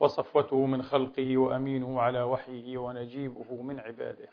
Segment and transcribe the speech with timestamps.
[0.00, 4.28] وصفوته من خلقه وأمينه على وحيه ونجيبه من عباده.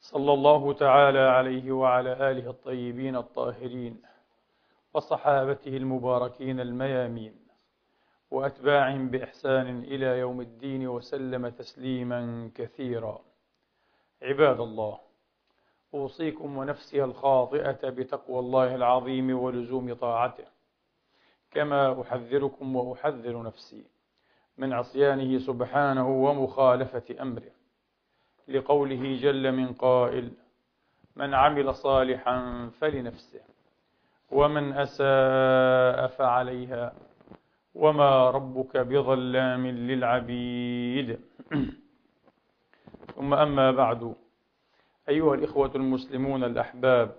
[0.00, 4.02] صلى الله تعالى عليه وعلى آله الطيبين الطاهرين
[4.94, 7.34] وصحابته المباركين الميامين
[8.30, 13.20] وأتباعهم بإحسان إلى يوم الدين وسلم تسليما كثيرا.
[14.22, 14.98] عباد الله
[15.94, 20.44] أوصيكم ونفسي الخاطئة بتقوى الله العظيم ولزوم طاعته
[21.50, 23.93] كما أحذركم وأحذر نفسي.
[24.58, 27.50] من عصيانه سبحانه ومخالفة أمره
[28.48, 30.30] لقوله جل من قائل
[31.16, 33.40] من عمل صالحا فلنفسه
[34.30, 36.92] ومن أساء فعليها
[37.74, 41.20] وما ربك بظلام للعبيد.
[43.14, 44.14] ثم أما بعد
[45.08, 47.16] أيها الإخوة المسلمون الأحباب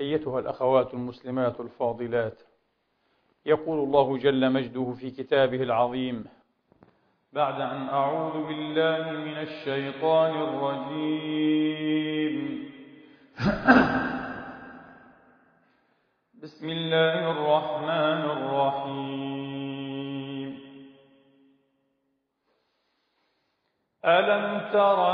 [0.00, 2.40] أيتها الأخوات المسلمات الفاضلات
[3.46, 6.24] يقول الله جل مجده في كتابه العظيم
[7.32, 11.88] بعد أن أعوذ بالله من الشيطان الرجيم.
[16.42, 19.48] بسم الله الرحمن الرحيم.
[24.04, 25.07] ألم تر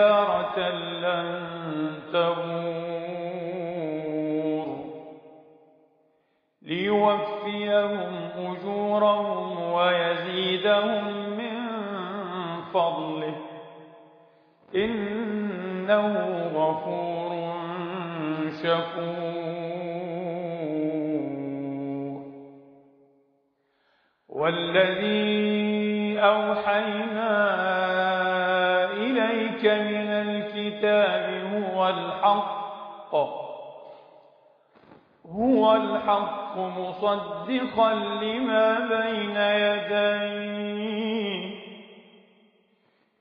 [0.00, 1.28] تجارة لن
[2.12, 3.00] تبور.
[6.62, 11.04] ليوفيهم أجورهم ويزيدهم
[11.38, 11.56] من
[12.74, 13.36] فضله.
[14.74, 16.06] إنه
[16.54, 17.30] غفور
[18.62, 19.40] شكور.
[24.28, 27.19] والذي أوحينا
[30.84, 33.14] الكتاب هو الحق.
[35.26, 40.80] هو الحق مصدقا لما بين يديه.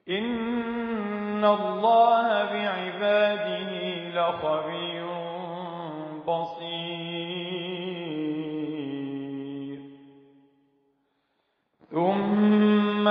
[0.10, 3.72] إن الله بعباده
[4.16, 5.10] لخبير
[6.28, 7.20] بصير.
[11.92, 13.08] ثم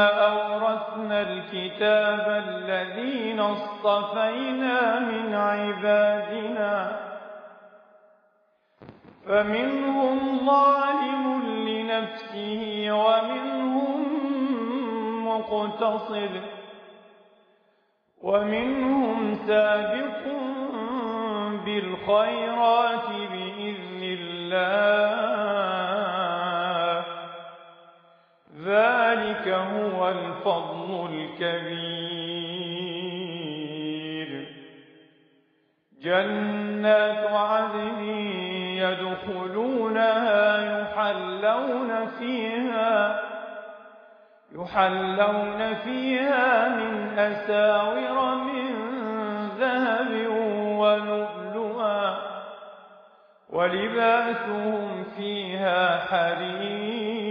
[0.99, 7.01] أورثنا الكتاب الذين اصطفينا من عبادنا
[9.27, 14.05] فمنهم ظالم لنفسه ومنهم
[15.27, 16.41] مقتصد
[18.23, 20.19] ومنهم سابق
[21.65, 25.98] بالخيرات بإذن الله
[29.55, 32.49] هو الفضل الكبير.
[36.03, 38.01] جنات عدن
[38.79, 40.39] يدخلونها
[40.81, 43.21] يحلون فيها
[44.53, 48.75] يحلون فيها من أساور من
[49.59, 50.27] ذهب
[50.79, 52.19] ولؤلؤا
[53.51, 57.28] ولباسهم فيها حرير.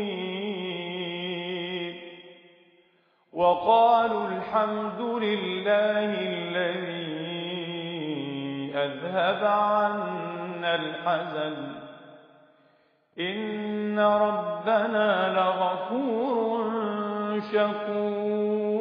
[3.37, 6.97] وقالوا الحمد لله الذي
[8.75, 11.55] أذهب عنا الحزن.
[13.19, 16.71] إن ربنا لغفور
[17.53, 18.77] شكور.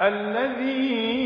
[0.00, 1.16] الذي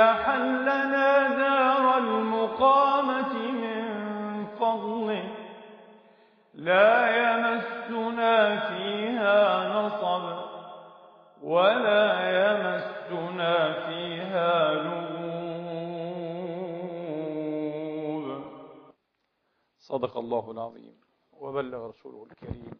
[0.00, 3.84] أحلنا دار المقامة من
[4.60, 5.24] فضله.
[6.54, 8.81] لا يمسنا نصب
[11.42, 15.12] ولا يمسنا فيها لغوب.
[19.78, 21.00] صدق الله العظيم
[21.40, 22.70] وبلغ رسوله الكريم.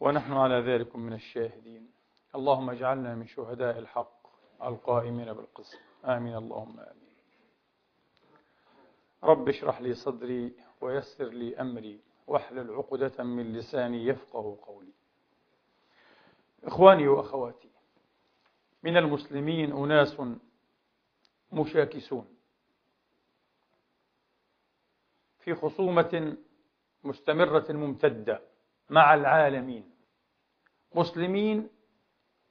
[0.00, 1.90] ونحن على ذلك من الشاهدين.
[2.34, 4.22] اللهم اجعلنا من شهداء الحق
[4.62, 5.78] القائمين بالقسط.
[6.04, 6.36] آمين.
[6.36, 7.12] اللهم آمين.
[9.24, 14.91] رب اشرح لي صدري ويسر لي أمري واحلل عقدة من لساني يفقه قولي.
[16.64, 17.70] إخواني وأخواتي
[18.82, 20.22] من المسلمين أناس
[21.52, 22.36] مشاكسون.
[25.38, 26.36] في خصومة
[27.04, 28.42] مستمرة ممتدة
[28.90, 29.90] مع العالمين
[30.94, 31.68] مسلمين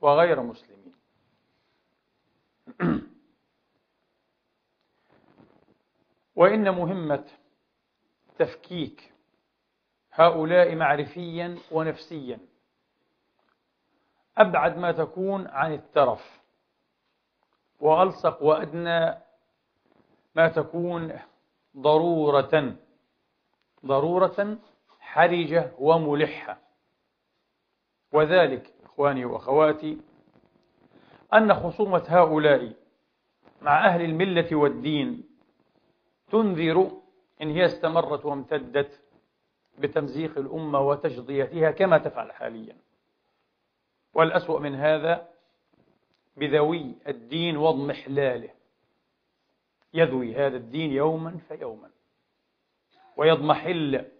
[0.01, 0.95] وغير مسلمين.
[6.35, 7.25] وإن مهمة
[8.39, 9.13] تفكيك
[10.11, 12.39] هؤلاء معرفيا ونفسيا.
[14.37, 16.41] أبعد ما تكون عن الترف.
[17.79, 19.17] وألصق وأدنى
[20.35, 21.19] ما تكون
[21.77, 22.75] ضرورة.
[23.85, 24.57] ضرورة
[24.99, 26.57] حرجة وملحة.
[28.13, 29.97] وذلك إخواني وأخواتي
[31.33, 32.73] أن خصومة هؤلاء
[33.61, 35.23] مع أهل الملة والدين
[36.31, 36.91] تنذر
[37.41, 39.01] إن هي استمرت وامتدت
[39.79, 42.77] بتمزيق الأمة وتجضيتها كما تفعل حاليا.
[44.13, 45.29] والأسوأ من هذا
[46.37, 48.49] بذوي الدين واضمحلاله
[49.93, 51.89] يذوي هذا الدين يوما فيوما.
[53.17, 54.11] ويضمحل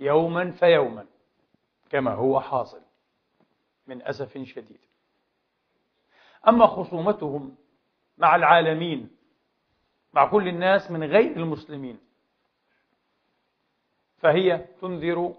[0.00, 1.06] يوما فيوما.
[1.90, 2.82] كما هو حاصل
[3.86, 4.80] من أسف شديد.
[6.48, 7.56] أما خصومتهم
[8.18, 9.16] مع العالمين
[10.12, 12.00] مع كل الناس من غير المسلمين
[14.18, 15.34] فهي تنذر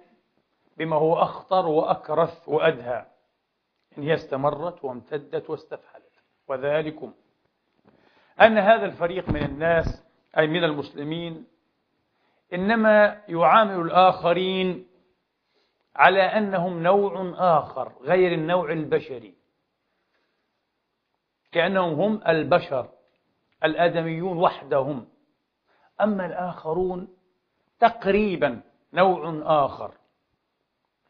[0.78, 3.06] بما هو أخطر وأكرث وأدهى.
[4.04, 6.04] هي استمرت وامتدت واستفحلت.
[6.48, 7.14] وذلكم
[8.42, 10.04] أن هذا الفريق من الناس
[10.38, 11.48] أي من المسلمين
[12.54, 14.88] إنما يعامل الآخرين
[15.96, 19.36] على أنهم نوع آخر غير النوع البشري.
[21.52, 22.90] كأنهم هم البشر
[23.64, 25.08] الآدميون وحدهم.
[26.02, 27.08] أما الآخرون
[27.80, 28.62] تقريبا
[28.94, 29.94] نوع آخر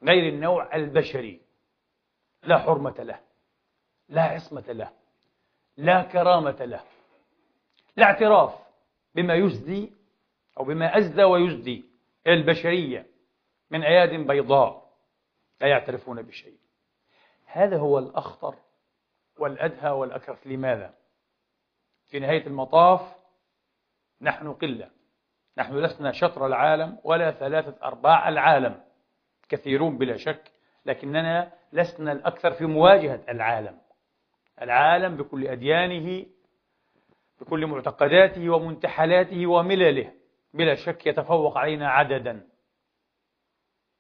[0.04, 1.47] غير النوع البشري.
[2.48, 3.20] لا حرمة له
[4.10, 4.92] لا عصمة له
[5.78, 6.84] لا كرامة له
[7.96, 8.54] لا اعتراف
[9.16, 9.94] بما يزدي
[10.58, 11.86] أو بما أزدى ويزدي
[12.28, 13.06] إلى البشرية
[13.72, 14.94] من أياد بيضاء
[15.62, 16.58] لا يعترفون بشيء
[17.46, 18.56] هذا هو الأخطر
[19.40, 20.94] والأدهى والأكرف لماذا؟
[22.08, 23.16] في نهاية المطاف
[24.22, 24.92] نحن قلة
[25.58, 28.84] نحن لسنا شطر العالم ولا ثلاثة أرباع العالم
[29.50, 30.52] كثيرون بلا شك
[30.86, 33.78] لكننا لسنا الأكثر في مواجهة العالم.
[34.62, 36.26] العالم بكل أديانه
[37.42, 40.14] بكل معتقداته ومنتحلاته وملله
[40.54, 42.48] بلا شك يتفوق علينا عددا.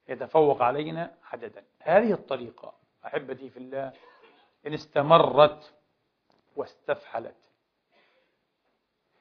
[0.10, 1.64] يتفوق علينا عددا.
[1.82, 2.74] هذه الطريقة
[3.06, 3.94] أحبتي في الله
[4.68, 5.74] إن استمرت
[6.56, 7.36] واستفحلت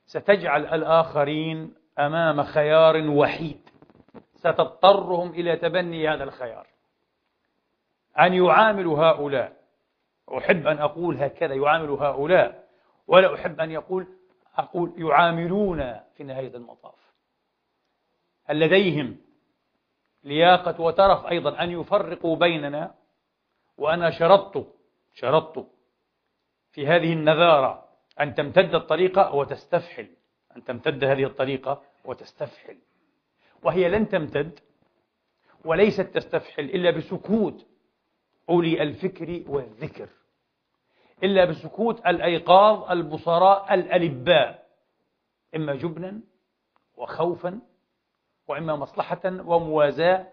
[0.07, 3.71] ستجعل الآخرين أمام خيار وحيد.
[4.35, 6.67] ستضطرهم إلى تبني هذا الخيار.
[8.21, 9.57] أن يعاملوا هؤلاء.
[10.39, 12.69] أحب أن أقول هكذا يعاملوا هؤلاء.
[13.07, 14.07] ولا أحب أن يقول
[14.57, 17.13] أقول يعاملون في نهاية المطاف.
[18.45, 19.17] هل لديهم
[20.25, 22.95] لياقة وترف أيضا أن يفرقوا بيننا.
[23.79, 24.67] وأنا شرطت
[25.15, 25.67] شرطت
[26.71, 27.89] في هذه النذارة
[28.21, 30.09] أن تمتد الطريقة وتستفحل.
[30.57, 32.79] أن تمتد هذه الطريقة وتستفحل.
[33.63, 34.61] وهي لن تمتد
[35.65, 37.67] وليست تستفحل إلا بسكوت.
[38.49, 40.09] أولي الفكر والذكر.
[41.23, 44.67] إلا بسكوت الأيقاظ البصراء الألباء.
[45.57, 46.21] إما جبنا
[46.97, 47.61] وخوفا
[48.49, 50.27] وإما مصلحة وموازاة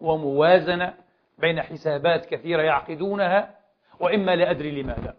[0.00, 0.98] وموازنة
[1.38, 3.58] بين حسابات كثيرة يعقدونها
[4.00, 5.16] وإما لا أدري لماذا.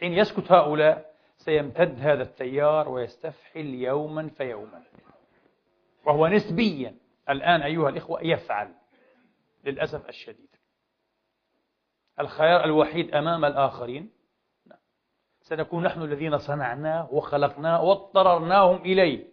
[0.00, 4.82] حين يسكت هؤلاء سيمتد هذا التيار ويستفحل يوما فيوما.
[6.06, 6.94] وهو نسبيا
[7.30, 8.74] الآن أيها الإخوة يفعل
[9.64, 10.55] للأسف الشديد.
[12.20, 14.10] الخيار الوحيد أمام الآخرين.
[15.40, 19.26] سنكون نحن الذين صنعناه وخلقناه واضطررناهم إليه.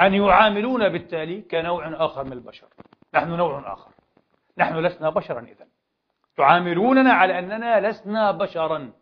[0.00, 2.68] أن يعاملون بالتالي كنوع آخر من البشر.
[3.14, 3.90] نحن نوع آخر.
[4.58, 5.66] نحن لسنا بشرا إذا
[6.36, 8.92] تعاملوننا على أننا لسنا بشرا.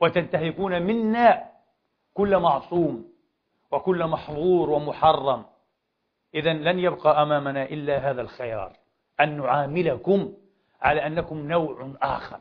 [0.00, 1.50] وتنتهكون منا
[2.14, 3.12] كل معصوم
[3.70, 5.44] وكل محظور ومحرم.
[6.34, 8.76] إذا لن يبقى أمامنا إلا هذا الخيار.
[9.20, 10.32] أن نعاملكم
[10.82, 12.40] على أنكم نوع آخر.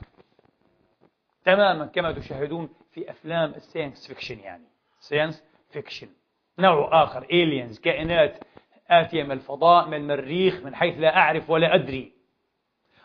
[1.45, 4.63] تماما كما تشاهدون في أفلام ال science fiction يعني.
[4.99, 6.07] science fiction
[6.59, 7.27] نوع آخر.
[7.31, 8.43] aliens كائنات
[8.89, 12.13] آتية من الفضاء من المريخ من حيث لا أعرف ولا أدري.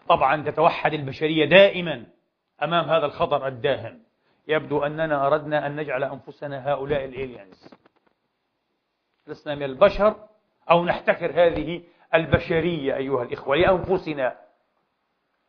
[0.09, 2.07] طبعا تتوحد البشرية دائما
[2.63, 4.03] أمام هذا الخطر الداهم.
[4.49, 7.75] يبدو أننا أردنا أن نجعل أنفسنا هؤلاء الإيلينز
[9.27, 10.17] لسنا من البشر
[10.71, 11.83] أو نحتكر هذه
[12.15, 14.39] البشرية أيها الإخوة لأنفسنا.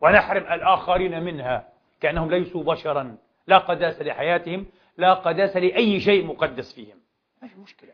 [0.01, 1.69] ونحرم الآخرين منها
[2.01, 3.17] كأنهم ليسوا بشرا.
[3.47, 4.65] لا قداسة لحياتهم
[4.97, 6.99] لا قداسة لأي شيء مقدس فيهم.
[7.41, 7.93] ما في مشكلة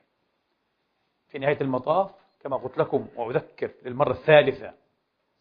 [1.27, 4.73] في نهاية المطاف كما قلت لكم وأذكر للمرة الثالثة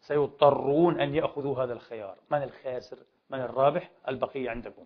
[0.01, 2.17] سيضطرون أن يأخذوا هذا الخيار.
[2.31, 2.97] من الخاسر؟
[3.29, 4.85] من الرابح؟ البقية عندكم.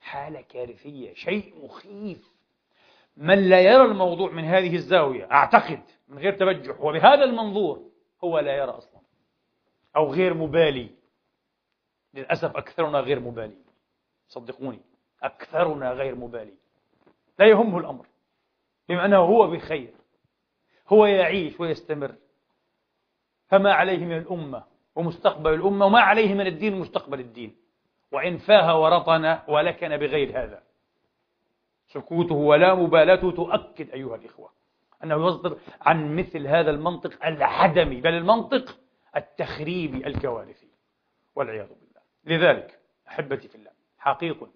[0.00, 2.34] حالة كارثية شيء مخيف.
[3.16, 7.82] من لا يرى الموضوع من هذه الزاوية أعتقد من غير تبجح وبهذا المنظور
[8.24, 9.00] هو لا يرى أصلا.
[9.96, 10.90] أو غير مبالي.
[12.14, 13.56] للأسف أكثرنا غير مبالي.
[14.28, 14.80] صدقوني
[15.22, 16.54] أكثرنا غير مبالي.
[17.38, 18.06] لا يهمه الأمر.
[18.88, 19.94] بما أنه هو بخير.
[20.88, 22.14] هو يعيش ويستمر.
[23.48, 27.56] فما عليه من الأمة ومستقبل الأمة وما عليه من الدين ومستقبل الدين.
[28.12, 30.62] وإن فاه ورطن ولكن بغير هذا.
[31.86, 34.50] سكوته ولا مبالاته تؤكد أيها الإخوة.
[35.04, 38.00] أنه يصدر عن مثل هذا المنطق العدمي.
[38.00, 38.78] بل المنطق
[39.16, 40.68] التخريبي الكوارثي
[41.34, 42.00] والعياذ بالله.
[42.24, 42.78] لذلك
[43.08, 44.48] أحبتي في الله حقيق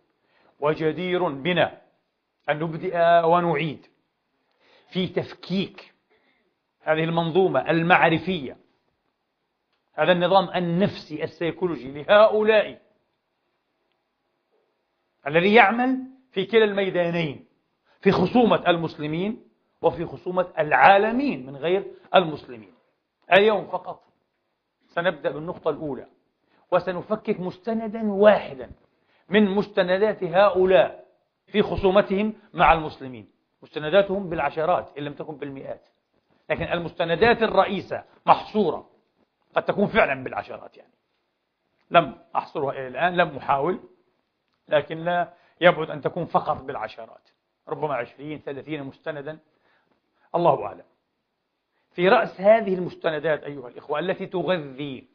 [0.60, 1.82] وجدير بنا
[2.48, 3.86] أن نبدأ ونعيد
[4.90, 5.94] في تفكيك
[6.80, 8.56] هذه المنظومة المعرفية.
[9.94, 12.82] هذا النظام النفسي السيكولوجي لهؤلاء
[15.26, 15.98] الذي يعمل
[16.32, 17.46] في كلا الميدانين
[18.00, 19.48] في خصومة المسلمين
[19.82, 21.84] وفي خصومة العالمين من غير
[22.14, 22.74] المسلمين.
[23.32, 24.07] اليوم فقط
[24.88, 26.06] سنبدأ بالنقطة الأولى.
[26.72, 28.70] وسنفكك مستندا واحدا
[29.28, 31.04] من مستندات هؤلاء
[31.46, 33.30] في خصومتهم مع المسلمين.
[33.62, 35.88] مستنداتهم بالعشرات إن لم تكن بالمئات.
[36.50, 38.90] لكن المستندات الرئيسة محصورة.
[39.54, 40.92] قد تكون فعلا بالعشرات يعني.
[41.90, 43.80] لم أحصرها إلى الآن لم أحاول
[44.68, 47.28] لكن لا يبعد أن تكون فقط بالعشرات.
[47.68, 49.38] ربما عشرين ثلاثين مستندا.
[50.34, 50.84] الله أعلم.
[51.98, 55.08] في رأس هذه المستندات أيها الإخوة التي تغذي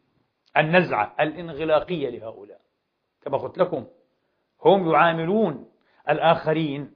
[0.58, 2.62] النزعة الانغلاقية لهؤلاء.
[3.22, 3.88] كما قلت لكم
[4.66, 5.72] هم يعاملون
[6.10, 6.94] الآخرين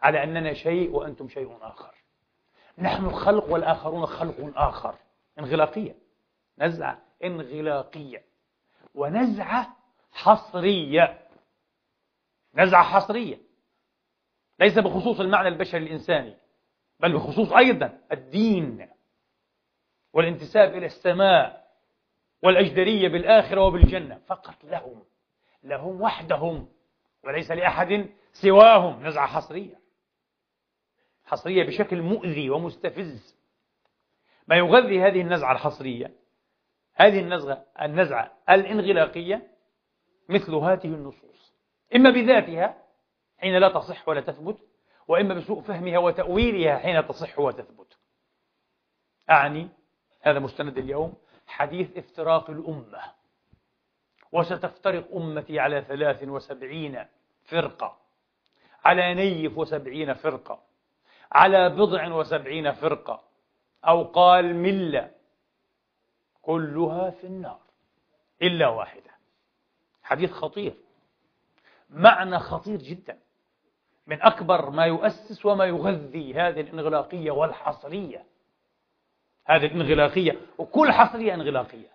[0.00, 1.94] على أننا شيء وأنتم شيء آخر.
[2.78, 4.94] نحن خلق والآخرون خلق آخر.
[5.38, 5.94] انغلاقية.
[6.58, 8.24] نزعة انغلاقية.
[8.94, 9.76] ونزعة
[10.12, 11.20] حصرية.
[12.54, 13.38] نزعة حصرية.
[14.60, 16.36] ليس بخصوص المعنى البشري الإنساني
[17.00, 18.93] بل بخصوص أيضا الدين.
[20.14, 21.64] والانتساب إلى السماء
[22.42, 24.20] والأجدرية بالآخرة وبالجنة.
[24.26, 25.04] فقط لهم
[25.62, 26.68] لهم وحدهم
[27.24, 29.06] وليس لأحد سواهم.
[29.06, 29.80] نزعة حصرية.
[31.24, 33.36] حصرية بشكل مؤذي ومستفز.
[34.48, 36.14] ما يغذي هذه النزعة الحصرية
[36.94, 39.50] هذه النزعة النزعة الانغلاقية
[40.28, 41.54] مثل هذه النصوص.
[41.96, 42.82] إما بذاتها
[43.38, 44.58] حين لا تصح ولا تثبت
[45.08, 47.98] وإما بسوء فهمها وتأويلها حين تصح وتثبت.
[49.30, 49.68] أعني
[50.24, 51.14] هذا مستند اليوم.
[51.46, 53.00] حديث افتراق الأمة.
[54.32, 57.04] وستفترق أمتي على ثلاث وسبعين
[57.44, 57.96] فرقة.
[58.84, 60.62] على نيف وسبعين فرقة.
[61.32, 63.22] على بضع وسبعين فرقة.
[63.84, 65.10] أو قال ملة.
[66.42, 67.60] كلها في النار.
[68.42, 69.10] إلا واحدة.
[70.02, 70.74] حديث خطير.
[71.90, 73.18] معنى خطير جدا.
[74.06, 78.33] من أكبر ما يؤسس وما يغذي هذه الإنغلاقية والحصرية.
[79.44, 81.88] هذه الانغلاقية وكل حصرية انغلاقية.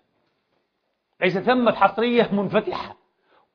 [1.22, 2.96] ليس ثمة حصرية منفتحة.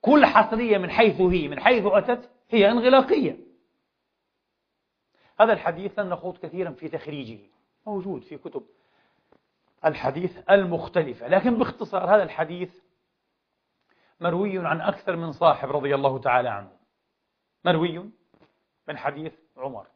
[0.01, 3.39] كل حصرية من حيث هي من حيث أتت هي انغلاقية.
[5.41, 7.39] هذا الحديث لن نخوض كثيرا في تخريجه.
[7.87, 8.67] موجود في كتب
[9.85, 11.29] الحديث المختلفة.
[11.29, 12.75] لكن باختصار هذا الحديث
[14.21, 16.71] مروي عن أكثر من صاحب رضي الله تعالى عنه.
[17.65, 18.11] مروي
[18.89, 19.87] من حديث عمر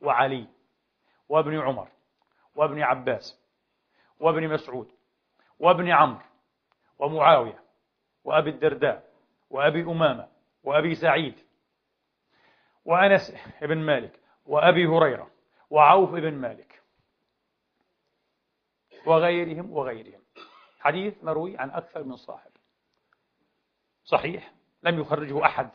[0.00, 0.46] وعلي
[1.28, 1.88] وابن عمر.
[2.54, 3.42] وابن عباس
[4.20, 4.92] وابن مسعود
[5.58, 6.24] وابن عمرو
[6.98, 7.62] ومعاوية
[8.24, 9.12] وأبي الدرداء
[9.50, 10.28] وأبي أمامة
[10.64, 11.34] وأبي سعيد
[12.84, 15.30] وأنس بن مالك وأبي هريرة
[15.70, 16.82] وعوف بن مالك
[19.06, 20.22] وغيرهم وغيرهم.
[20.80, 22.50] حديث مروي عن أكثر من صاحب.
[24.04, 25.70] صحيح لم يخرجه أحد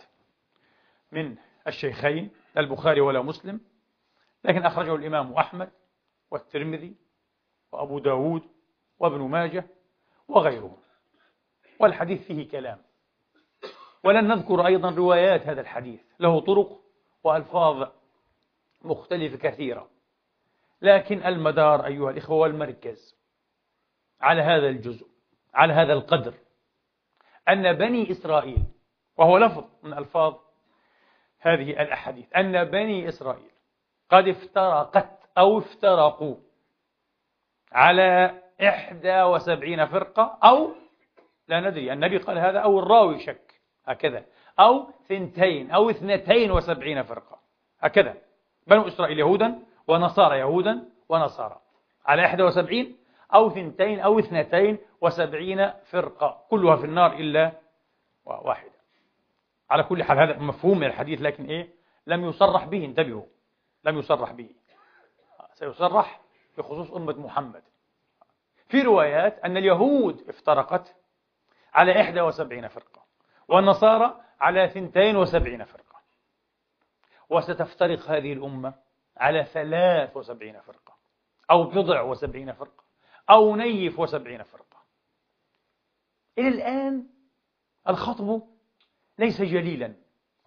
[1.12, 3.62] من الشيخين لا البخاري ولا مسلم
[4.43, 5.72] لكن أخرجه الإمام أحمد
[6.31, 6.96] والترمذي
[7.72, 8.41] وأبو داود
[9.00, 9.67] وابن ماجه
[10.27, 10.77] وغيرهم.
[11.79, 12.81] والحديث فيه كلام.
[14.03, 16.01] ولن نذكر أيضا روايات هذا الحديث.
[16.19, 16.81] له طرق
[17.24, 17.88] وألفاظ
[18.81, 19.89] مختلفة كثيرة.
[20.81, 23.17] لكن المدار أيها الإخوة والمركز
[24.22, 25.07] على هذا الجزء
[25.53, 26.34] على هذا القدر
[27.50, 28.63] أن بني إسرائيل
[29.17, 30.36] وهو لفظ من ألفاظ
[31.39, 33.51] هذه الأحاديث أن بني إسرائيل
[34.10, 36.36] قد افترقت أو افترقوا
[37.72, 40.72] على إحدى وسبعين فرقة أو
[41.48, 44.25] لا ندري النبي قال هذا أو الراوي شك هكذا
[44.60, 47.39] أو ثنتين أو اثنتين وسبعين فرقة
[47.79, 48.17] هكذا
[48.67, 51.60] بنو إسرائيل يهودا ونصارى يهودا ونصارى
[52.06, 52.98] على إحدى وسبعين
[53.34, 57.52] أو ثنتين أو اثنتين وسبعين فرقة كلها في النار إلا
[58.26, 58.71] واحدة.
[59.69, 61.69] على كل حال هذا مفهوم من الحديث لكن إيه؟
[62.08, 63.26] لم يصرح به انتبهوا
[63.84, 64.50] لم يصرح به.
[65.60, 66.22] سيصرح
[66.58, 67.63] بخصوص أمة محمد.
[68.70, 70.96] في روايات أن اليهود افترقت
[71.74, 73.02] على إحدى وسبعين فرقة
[73.48, 76.02] والنصارى على ثنتين وسبعين فرقة.
[77.30, 78.74] وستفترق هذه الأمة
[79.17, 80.98] على ثلاث وسبعين فرقة
[81.52, 82.84] أو بضع وسبعين فرقة
[83.30, 84.78] أو نيف وسبعين فرقة.
[86.38, 87.08] إلى الآن
[87.89, 88.41] الخطب
[89.20, 89.93] ليس جليلا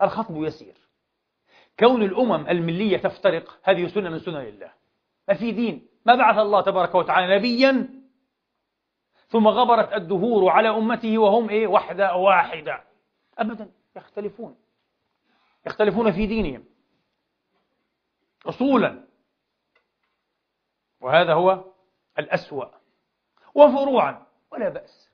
[0.03, 0.75] الخطب يسير.
[1.81, 4.80] كون الأمم الملية تفترق هذه سنة من سنن الله
[5.35, 5.89] في دين.
[6.07, 8.01] ما بعث الله تبارك وتعالى نبيا
[9.29, 12.85] ثم غبرت الدهور على أمته وهم إيه؟ وحدة واحدة.
[13.39, 13.71] أبدا.
[13.97, 14.57] يختلفون.
[15.67, 16.65] يختلفون في دينهم.
[18.47, 19.05] أصولا.
[21.01, 21.65] وهذا هو
[22.19, 22.67] الأسوأ.
[23.55, 24.27] وفروعا.
[24.53, 25.11] ولا بأس.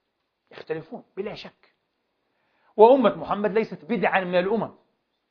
[0.51, 1.05] يختلفون.
[1.17, 1.75] بلا شك.
[2.77, 4.75] وأمة محمد ليست بدعا من الأمم.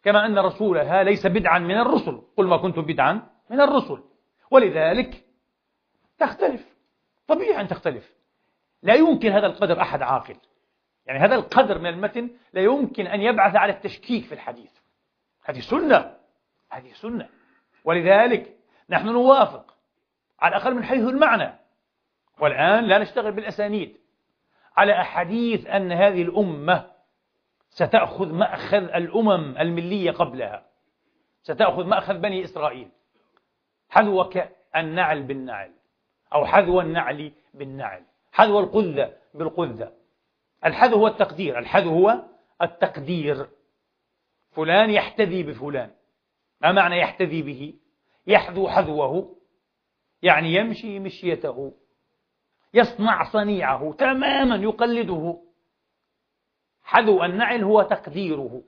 [0.04, 2.22] كما أن رسولها ليس بدعا من الرسل.
[2.38, 4.04] قل ما كنت بدعا من الرسل.
[4.52, 5.26] ولذلك
[6.18, 6.76] تختلف
[7.28, 8.16] طبيعي أن تختلف.
[8.82, 10.36] لا يمكن هذا القدر أحد عاقل.
[11.06, 14.72] يعني هذا القدر من المتن لا يمكن أن يبعث على التشكيك في الحديث.
[15.44, 16.18] هذه سنة
[16.70, 17.30] هذه سنة.
[17.84, 18.58] ولذلك
[18.90, 19.78] نحن نوافق
[20.40, 21.54] على الأقل من حيث المعنى.
[22.40, 23.98] والآن لا نشتغل بالأسانيد
[24.78, 26.92] على أحاديث أن هذه الأمة
[27.70, 30.66] ستأخذ مأخذ الأمم الملية قبلها.
[31.44, 32.90] ستأخذ مأخذ بني إسرائيل.
[33.90, 34.40] حذوك
[34.76, 35.72] النعل بالنعل
[36.34, 38.04] أو حذو النعل بالنعل.
[38.32, 39.94] حذو القذة بالقذة.
[40.66, 42.24] الحذو هو التقدير الحذو هو
[42.62, 43.50] التقدير.
[44.52, 45.92] فلان يحتذي بفلان.
[46.62, 47.74] ما معنى يحتذي به؟
[48.28, 49.36] يحذو حذوه
[50.22, 51.74] يعني يمشي مشيته.
[52.74, 55.42] يصنع صنيعه تماما يقلده.
[56.84, 58.64] حذو النعل هو تقديره.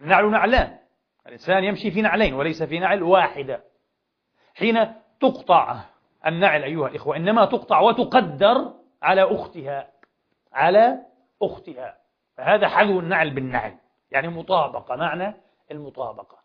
[0.00, 0.78] النعل نعلان.
[1.26, 3.64] الإنسان يمشي في نعلين وليس في نعل واحدة
[4.54, 5.80] حين تقطع
[6.26, 9.92] النعل أيها الإخوة إنما تقطع وتقدر على أختها
[10.52, 10.98] على
[11.42, 11.98] أختها.
[12.36, 13.76] فهذا حذو النعل بالنعل
[14.10, 15.34] يعني مطابقة معنى
[15.70, 16.38] المطابقة.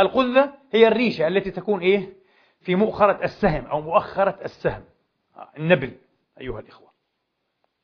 [0.00, 2.12] القذة هي الريشة التي تكون إيه؟
[2.60, 4.84] في مؤخرة السهم أو مؤخرة السهم.
[5.36, 5.96] آه، النبل
[6.40, 6.92] أيها الإخوة.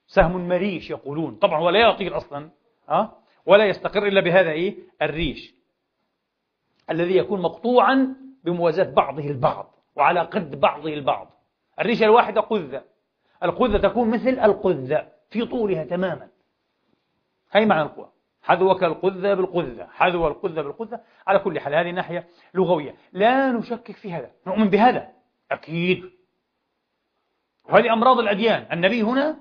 [0.07, 2.51] سهم مريش يقولون طبعا ولا يطير أصلا
[2.89, 3.13] أه؟
[3.47, 5.55] ولا يستقر إلا بهذا إيه؟ الريش.
[6.91, 11.31] الذي يكون مقطوعا بموازاة بعضه البعض وعلى قد بعضه البعض.
[11.81, 12.85] الريشة الواحدة قذة.
[13.43, 16.29] القذة تكون مثل القذة في طولها تماما.
[17.53, 18.13] هي معنى القوة.
[18.43, 19.87] حذوك القذة بالقذة.
[19.91, 21.01] حذو القذة بالقذة.
[21.27, 22.95] على كل حال هذه ناحية لغوية.
[23.13, 24.31] لا نشكك في هذا.
[24.47, 25.09] نؤمن بهذا.
[25.51, 26.11] أكيد.
[27.71, 28.67] وهذه أمراض الأديان.
[28.73, 29.37] النبي هنا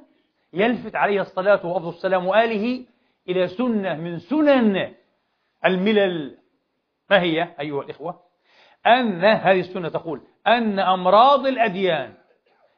[0.53, 2.85] يلفت عليه الصلاة وأفضل السلام وآله
[3.29, 4.93] إلى سنة من سنن
[5.65, 6.37] الملل.
[7.09, 8.23] ما هي أيها الإخوة؟
[8.85, 12.13] أن هذه السنة تقول أن أمراض الأديان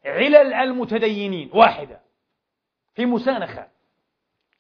[0.05, 2.01] علل المتدينين واحدة
[2.93, 3.67] في مسانخة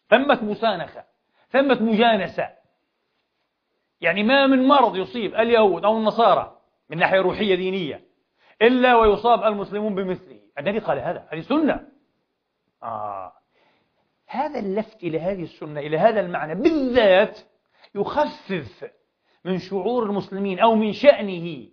[0.09, 1.03] ثمة مسانخة
[1.49, 2.49] ثمة مجانسة.
[4.01, 6.57] يعني ما من مرض يصيب اليهود أو النصارى
[6.89, 8.03] من ناحية روحية دينية
[8.61, 10.39] إلا ويصاب المسلمون بمثله.
[10.59, 11.87] النبي قال هذا هذه سنة.
[12.83, 13.33] آه.
[14.27, 17.39] هذا اللفت إلى هذه السنة إلى هذا المعنى بالذات
[17.95, 18.91] يخفف
[19.45, 21.67] من شعور المسلمين أو من شأنه.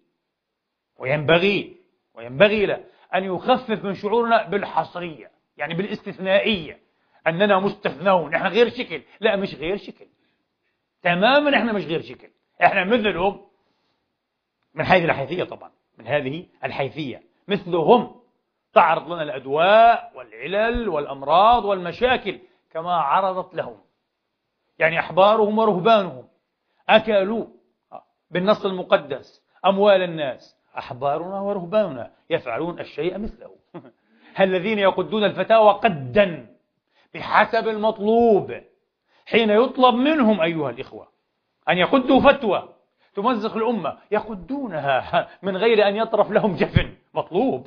[0.98, 1.76] وينبغي
[2.14, 6.78] وينبغي له أن يخفف من شعورنا بالحصرية يعني بالاستثنائية.
[7.26, 9.02] أننا مستثنون إحنا غير شكل.
[9.20, 10.06] لا مش غير شكل.
[11.02, 12.28] تماما إحنا مش غير شكل.
[12.62, 13.46] إحنا مثلهم.
[14.74, 17.22] من حيث الحيثية طبعا من هذه الحيثية.
[17.48, 18.20] مثلهم.
[18.74, 23.78] تعرض لنا الأدواء والعلل والأمراض والمشاكل كما عرضت لهم.
[24.78, 26.28] يعني أحبارهم ورهبانهم.
[26.88, 27.46] أكلوا
[28.30, 33.50] بالنص المقدس أموال الناس أحبارنا ورهباننا يفعلون الشيء مثله.
[34.40, 36.56] الذين يقدون الفتاوى قدا
[37.14, 38.60] بحسب المطلوب
[39.26, 41.08] حين يطلب منهم أيها الإخوة
[41.68, 42.68] أن يقدوا فتوى
[43.14, 43.98] تمزق الأمة.
[44.10, 46.94] يقدونها من غير أن يطرف لهم جفن.
[47.14, 47.66] مطلوب.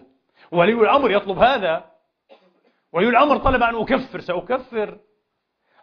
[0.52, 1.86] ولي الأمر يطلب هذا.
[2.94, 4.98] ولي الأمر طلب أن أكفر سأكفر.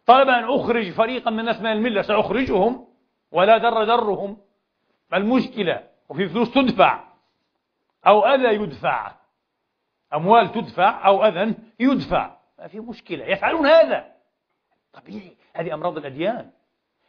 [0.07, 2.87] طلب أن أخرج فريقا من من الملة سأخرجهم.
[3.33, 4.46] ولا در درهم.
[5.11, 7.05] ما المشكلة؟ وفي فلوس تدفع.
[8.07, 9.15] أو أذى يدفع.
[10.15, 12.37] أموال تدفع أو أذى يدفع.
[12.59, 13.25] ما في مشكلة.
[13.25, 14.13] يفعلون هذا.
[14.93, 15.37] طبيعي.
[15.55, 16.51] هذه أمراض الأديان.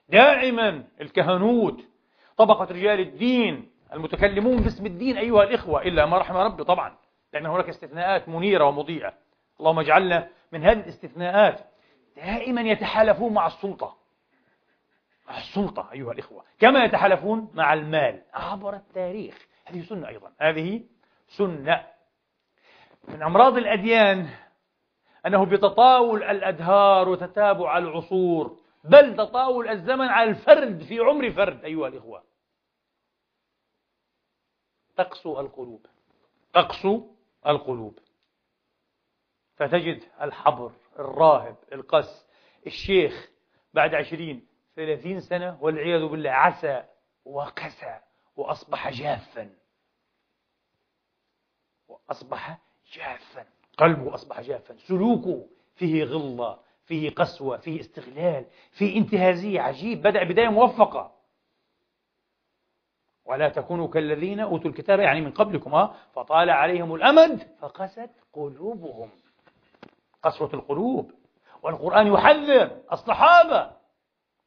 [0.09, 1.81] دائما الكهنوت
[2.37, 6.95] طبقة رجال الدين المتكلمون باسم الدين أيها الإخوة إلا ما رحم ربي طبعا
[7.33, 9.13] لأن هناك استثناءات منيرة ومضيئة.
[9.59, 11.59] اللهم اجعلنا من هذه الاستثناءات
[12.15, 13.97] دائما يتحالفون مع السلطة.
[15.29, 16.43] السلطة أيها الإخوة.
[16.59, 18.23] كما يتحالفون مع المال.
[18.33, 19.47] عبر التاريخ.
[19.65, 20.33] هذه سنة أيضا.
[20.39, 20.83] هذه
[21.27, 21.87] سنة.
[23.07, 24.29] من أمراض الأديان
[25.25, 32.23] أنه بتطاول الأدهار وتتابع العصور بل تطاول الزمن على الفرد في عمر فرد أيها الإخوة.
[34.97, 35.85] تقسو القلوب.
[36.53, 37.07] تقسو
[37.47, 37.99] القلوب.
[39.55, 42.27] فتجد الحبر الراهب القس
[42.67, 43.29] الشيخ
[43.73, 44.46] بعد عشرين
[44.77, 46.83] ثلاثين سنة والعياذ بالله عسا
[47.25, 47.99] وقسا
[48.35, 49.49] وأصبح جافا.
[51.87, 52.59] وأصبح
[52.93, 53.45] جافا.
[53.77, 54.77] قلبه أصبح جافا.
[54.77, 61.15] سلوكه فيه غلة فيه قسوة فيه استغلال فيه انتهازية عجيب بدأ بداية موفقة.
[63.25, 69.09] ولا تكونوا كالذين أوتوا الكتاب يعني من قبلكم ها؟ فطال عليهم الأمد فقست قلوبهم.
[70.23, 71.11] قسوة القلوب.
[71.63, 73.76] والقرآن يحذر الصحابة.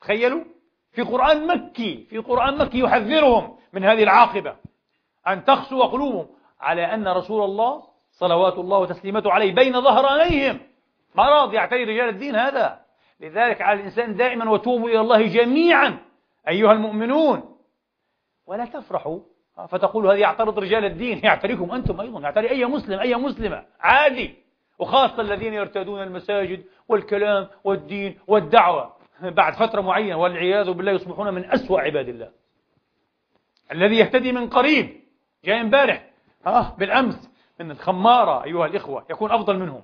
[0.01, 0.45] تخيلوا؟
[0.93, 4.57] في قرآن مكي في قرآن مكي يحذرهم من هذه العاقبة.
[5.29, 6.27] أن تقسو قلوبهم
[6.61, 7.83] على أن رسول الله
[8.13, 10.61] صلوات الله وتسليمته عليه بين ظهرانيهم.
[11.15, 12.81] مرض يعتري رجال الدين هذا؟
[13.21, 15.99] لذلك على الإنسان دائما وتوبوا إلى الله جميعا
[16.49, 17.57] أيها المؤمنون.
[18.47, 19.21] ولا تفرحوا.
[19.69, 21.21] فتقولوا هذا يعترض رجال الدين.
[21.25, 22.21] يعتريكم أنتم أيضا.
[22.21, 23.65] يعتري أي مسلم أي مسلمة.
[23.81, 24.35] عادي.
[24.79, 29.00] وخاصة الذين يرتادون المساجد والكلام والدين والدعوة.
[29.23, 32.31] بعد فترة معينة والعياذ بالله يصبحون من أسوأ عباد الله.
[33.73, 35.01] الذي يهتدي من قريب
[35.45, 36.11] جاي امبارح
[36.47, 37.31] آه بالأمس
[37.61, 39.83] من الخمارة أيها الإخوة يكون أفضل منهم.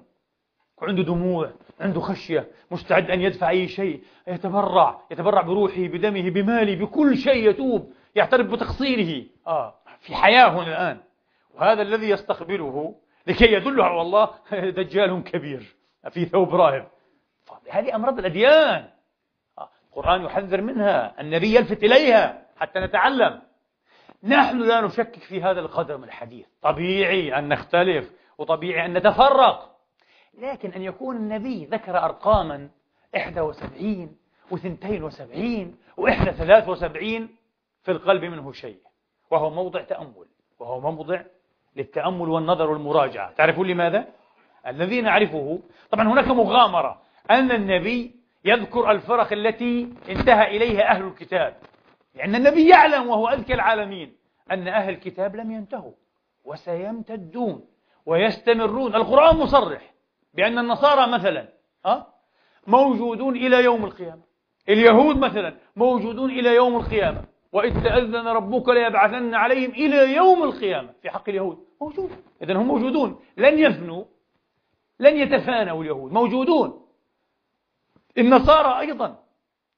[0.83, 7.19] عنده دموع عنده خشية مستعد أن يدفع أي شيء يتبرع يتبرع بروحه بدمه بماله بكل
[7.19, 9.25] شيء يتوب يعترف بتقصيره.
[9.47, 11.01] آه في حياة هنا الآن.
[11.55, 12.95] وهذا الذي يستقبله
[13.27, 14.31] لكي يدله على الله
[14.81, 15.77] دجال كبير
[16.11, 16.89] في ثوب راهب
[17.71, 18.53] هذه أمراض الأديان.
[18.53, 18.96] آه،
[19.97, 23.43] القرآن يحذر منها النبي يلفت إليها حتى نتعلم.
[24.23, 26.47] نحن لا نشكك في هذا القدر من الحديث.
[26.63, 29.77] طبيعي أن نختلف وطبيعي أن نتفرق.
[30.39, 32.69] لكن أن يكون النبي ذكر أرقاما
[33.15, 34.17] 71
[34.51, 37.29] و72 وإحدى 73
[37.83, 38.79] في القلب منه شيء.
[39.31, 40.27] وهو موضع تأمل.
[40.59, 41.23] وهو موضع
[41.77, 43.33] للتأمل والنظر والمراجعة.
[43.33, 44.07] تعرفون لماذا؟
[44.67, 51.57] الذي نعرفه طبعا هناك مغامرة أن النبي يذكر الفرق التي انتهى إليها أهل الكتاب.
[52.15, 54.17] لأن النبي يعلم وهو أذكى العالمين
[54.53, 55.93] أن أهل الكتاب لم ينتهوا
[56.45, 57.65] وسيمتدون
[58.07, 58.95] ويستمرون.
[58.95, 59.95] القرآن مصرح
[60.35, 61.49] بأن النصارى مثلا
[62.67, 64.23] موجودون إلى يوم القيامة.
[64.69, 67.25] اليهود مثلا موجودون إلى يوم القيامة.
[67.53, 70.93] وإذ تأذن ربك ليبعثن عليهم إلى يوم القيامة.
[71.03, 72.11] في حق اليهود موجود.
[72.43, 73.21] إذا هم موجودون.
[73.37, 74.05] لن يفنوا
[75.01, 76.13] لن يتفانوا اليهود.
[76.13, 76.86] موجودون.
[78.19, 79.19] النصارى أيضا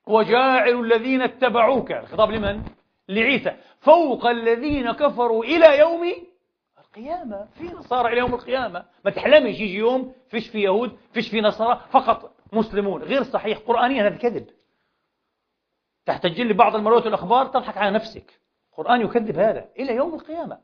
[0.06, 2.62] وجاعل الذين اتبعوك الخطاب لمن؟
[3.08, 3.56] لعيسى.
[3.80, 6.14] فوق الذين كفروا إلى يوم
[6.94, 8.84] قيامة في نصارى إلى يوم القيامة.
[9.04, 13.02] ما تحلمش يجي يوم فيش في يهود فيش في نصارى فقط مسلمون.
[13.02, 14.46] غير صحيح قرآنيا هذا كذب
[16.06, 18.40] تحتج لي بعض المرات والأخبار تضحك على نفسك.
[18.70, 19.68] القرآن يكذب هذا.
[19.78, 20.58] إلى يوم القيامة.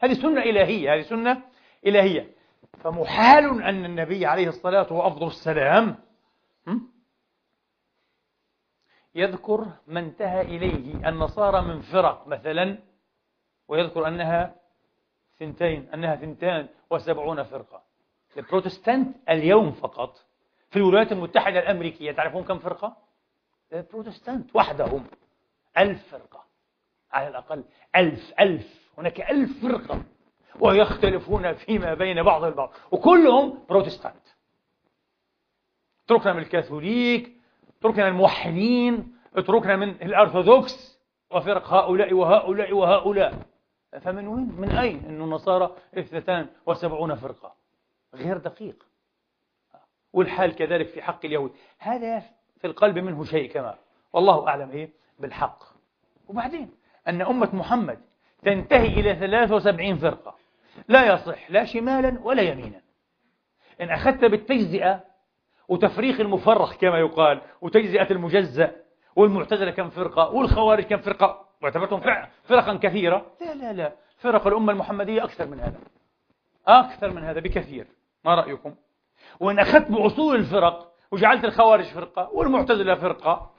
[0.00, 1.42] هذه سنة إلهية هذه سنة
[1.86, 2.26] إلهية.
[2.80, 5.96] فمحال أن النبي عليه الصلاة وأفضل السلام
[9.14, 12.78] يذكر ما انتهى إليه النصارى من فرق مثلا
[13.68, 14.54] ويذكر أنها
[15.38, 17.82] ثنتين أنها ثنتان وسبعون فرقة.
[18.36, 20.16] البروتستانت اليوم فقط
[20.70, 22.96] في الولايات المتحدة الأمريكية تعرفون كم فرقة؟
[23.72, 25.06] البروتستانت وحدهم.
[25.78, 26.44] ألف فرقة.
[27.12, 27.64] على الأقل
[27.96, 28.90] ألف ألف.
[28.98, 30.02] هناك ألف فرقة.
[30.60, 32.72] ويختلفون فيما بين بعض البعض.
[32.90, 34.21] وكلهم بروتستانت.
[36.12, 37.32] اتركنا من الكاثوليك
[37.78, 43.46] اتركنا من الموحدين اتركنا من الأرثوذكس وفرق هؤلاء وهؤلاء وهؤلاء.
[44.00, 47.54] فمن وين؟ من أين؟ أن النصارى اثنتان وسبعون فرقة.
[48.14, 48.86] غير دقيق.
[50.12, 51.52] والحال كذلك في حق اليهود.
[51.78, 52.20] هذا
[52.60, 53.78] في القلب منه شيء كما.
[54.12, 55.62] والله أعلم إيه؟ بالحق.
[56.28, 56.70] وبعدين
[57.08, 57.98] أن أمة محمد
[58.42, 60.36] تنتهي إلى 73 فرقة.
[60.88, 62.80] لا يصح لا شمالا ولا يمينا.
[63.80, 65.11] إن أخذت بالتجزئة
[65.72, 68.72] وتفريخ المفرخ كما يقال وتجزئة المجزأ
[69.16, 71.48] والمعتزلة كم فرقة والخوارج كم فرقة.
[71.62, 72.00] واعتبرتهم
[72.44, 73.26] فرقا كثيرة.
[73.40, 73.92] لا لا لا.
[74.18, 75.78] فرق الأمة المحمدية أكثر من هذا.
[76.66, 77.86] أكثر من هذا بكثير.
[78.24, 78.74] ما رأيكم؟
[79.40, 83.50] وإن أخذت بأصول الفرق وجعلت الخوارج فرقة والمعتزلة فرقة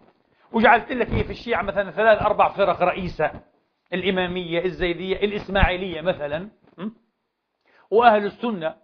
[0.51, 3.31] وجعلت لك في الشيعة مثلا ثلاث أربع فرق رئيسة
[3.93, 6.49] الإمامية الزيدية الإسماعيلية مثلا
[7.91, 8.75] وأهل السنة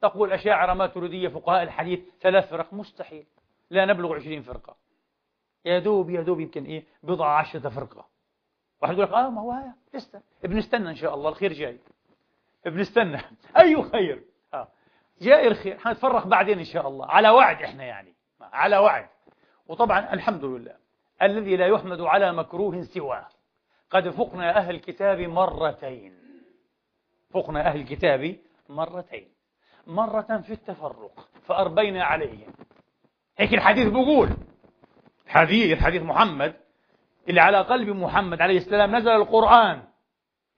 [0.00, 3.26] تقول أشاعرة ماتريدية فقهاء الحديث ثلاث فرق مستحيل.
[3.70, 4.76] لا نبلغ عشرين فرقة.
[5.64, 8.06] يا دوب يا دوب يمكن إيه؟ بضع عشرة فرقة.
[8.82, 9.74] واحد يقول لك آه ما هو هذا.
[9.94, 11.78] لسه بنستنى إن شاء الله الخير جاي.
[12.64, 13.20] بنستنى
[13.58, 14.22] أي خير؟
[14.54, 14.68] آه.
[15.20, 17.06] جاي الخير حنتفرق بعدين إن شاء الله.
[17.06, 18.14] على وعد إحنا يعني.
[18.40, 19.08] على وعد.
[19.68, 20.76] وطبعا الحمد لله.
[21.22, 23.28] الذي لا يحمد على مكروه سواه.
[23.90, 26.14] قد فقنا أهل الكتاب مرتين.
[27.30, 28.36] فقنا أهل الكتاب
[28.68, 29.39] مرتين.
[29.90, 32.52] مرة في التفرق فأربينا عليهم
[33.38, 34.36] هيك الحديث بيقول
[35.26, 36.54] حديث حديث محمد
[37.28, 39.82] اللي على قلب محمد عليه السلام نزل القرآن.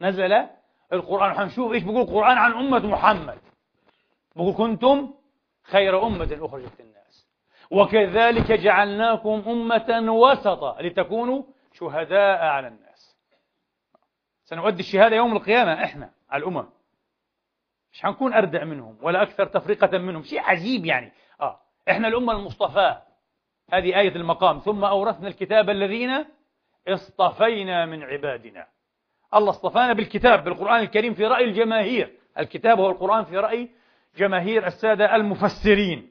[0.01, 0.47] نزل
[0.93, 1.35] القرآن.
[1.35, 3.39] حنشوف إيش بيقول القرآن عن أمة محمد.
[4.37, 5.15] بيقول كنتم
[5.63, 7.29] خير أمة أخرجت الناس.
[7.71, 11.43] وكذلك جعلناكم أمة وسطا لتكونوا
[11.73, 13.17] شهداء على الناس.
[14.45, 16.67] سنؤدي الشهادة يوم القيامة إحنا على الأمم.
[17.93, 20.23] مش حنكون أردع منهم ولا أكثر تفرقة منهم.
[20.23, 21.13] شيء عجيب يعني.
[21.41, 21.61] آه.
[21.91, 23.03] إحنا الأمة المصطفاة
[23.73, 24.59] هذه آية المقام.
[24.59, 26.25] ثم أورثنا الكتاب الذين
[26.89, 28.67] اصطفينا من عبادنا.
[29.35, 32.19] الله اصطفانا بالكتاب بالقرآن الكريم في رأي الجماهير.
[32.39, 33.71] الكتاب هو القرآن في رأي
[34.17, 36.11] جماهير السادة المفسرين.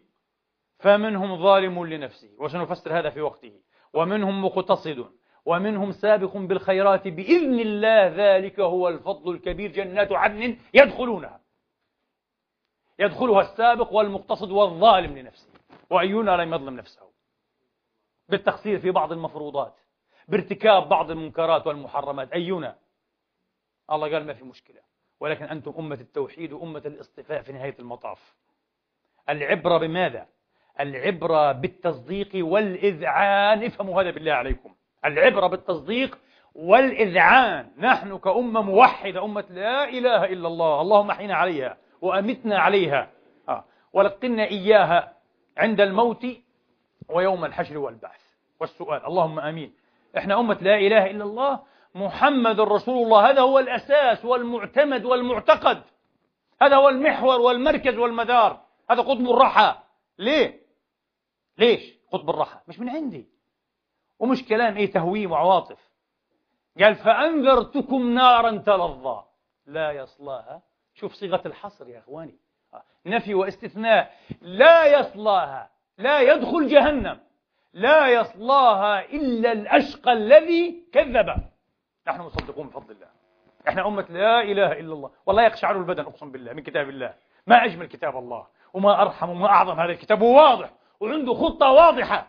[0.79, 3.53] فمنهم ظالم لنفسه وسنفسر هذا في وقته.
[3.93, 5.05] ومنهم مقتصد
[5.45, 8.07] ومنهم سابق بالخيرات بإذن الله.
[8.07, 9.71] ذلك هو الفضل الكبير.
[9.71, 11.40] جنات عدن يدخلونها.
[13.01, 15.49] يدخلها السابق والمقتصد والظالم لنفسه
[15.89, 17.01] وأينا لم يظلم نفسه.
[18.29, 19.75] بالتقصير في بعض المفروضات
[20.27, 22.31] بارتكاب بعض المنكرات والمحرمات.
[22.31, 22.75] أينا؟
[23.91, 24.79] الله قال ما في مشكلة.
[25.19, 28.35] ولكن أنتم أمة التوحيد وأمة الاصطفاء في نهاية المطاف.
[29.29, 30.27] العبرة بماذا؟
[30.79, 33.63] العبرة بالتصديق والإذعان.
[33.63, 34.75] افهموا هذا بالله عليكم.
[35.05, 36.17] العبرة بالتصديق
[36.55, 37.71] والإذعان.
[37.77, 40.81] نحن كأمة موحدة أمة لا إله إلا الله.
[40.81, 41.77] اللهم أحينا عليها.
[42.01, 43.11] وأمتنا عليها.
[43.49, 43.65] آه.
[43.93, 45.13] ولقنا إياها
[45.57, 46.25] عند الموت
[47.09, 48.21] ويوم الحشر والبعث.
[48.59, 49.73] والسؤال اللهم آمين.
[50.17, 51.59] إحنا أمة لا إله إلا الله
[51.95, 53.29] محمد رسول الله.
[53.29, 55.83] هذا هو الأساس والمعتمد والمعتقد.
[56.61, 58.61] هذا هو المحور والمركز والمدار.
[58.89, 59.75] هذا قطب الرحى
[60.19, 60.61] ليه؟
[61.57, 63.27] ليش قطب الرحى؟ مش من عندي.
[64.19, 65.91] ومش كلام إيه تهويم وعواطف.
[66.79, 69.23] قال فأنذرتكم نارا تلظى.
[69.65, 70.61] لا يصلاها
[71.01, 72.35] شوف صيغة الحصر يا إخواني.
[73.05, 74.13] نفي واستثناء.
[74.41, 77.19] لا يصلاها لا يدخل جهنم.
[77.73, 81.35] لا يصلاها إلا الأشقى الذي كذب.
[82.07, 83.07] نحن مصدقون بفضل الله.
[83.67, 85.11] إحنا أمة لا إله إلا الله.
[85.25, 87.13] والله يقشعر البدن أقسم بالله من كتاب الله.
[87.47, 88.47] ما أجمل كتاب الله.
[88.73, 90.21] وما أرحم وما أعظم هذا الكتاب.
[90.21, 92.27] واضح وعنده خطة واضحة.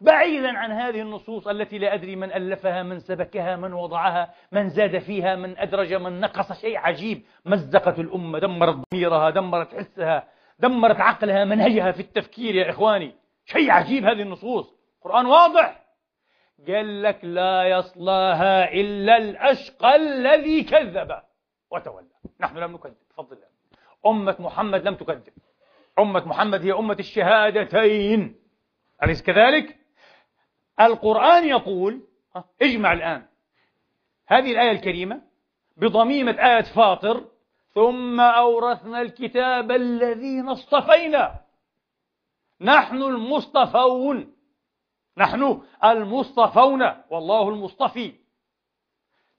[0.00, 4.98] بعيدا عن هذه النصوص التي لا أدري من ألفها من سبكها من وضعها من زاد
[4.98, 7.22] فيها من أدرج من نقص شيء عجيب.
[7.44, 13.14] مزقت الأمة دمرت ضميرها دمرت حسها دمرت عقلها منهجها في التفكير يا إخواني.
[13.44, 14.74] شيء عجيب هذه النصوص.
[14.96, 15.84] القرآن واضح.
[16.68, 21.20] قال لك لا يصلاها إلا الأشقى الذي كذب.
[21.70, 22.06] وتولى.
[22.40, 23.48] نحن لم نكذب بفضل الله
[24.06, 25.32] أمة محمد لم تكذب.
[25.98, 28.36] أمة محمد هي أمة الشهادتين.
[29.02, 29.78] أليس كذلك؟
[30.80, 32.02] القرآن يقول
[32.62, 33.26] اجمع الآن.
[34.26, 35.22] هذه الآية الكريمة
[35.76, 37.24] بضميمة آية فاطر
[37.74, 41.40] ثم أورثنا الكتاب الذين اصطفينا.
[42.60, 44.34] نحن المصطفون.
[45.16, 46.82] نحن المصطفون.
[47.10, 48.14] والله المصطفي.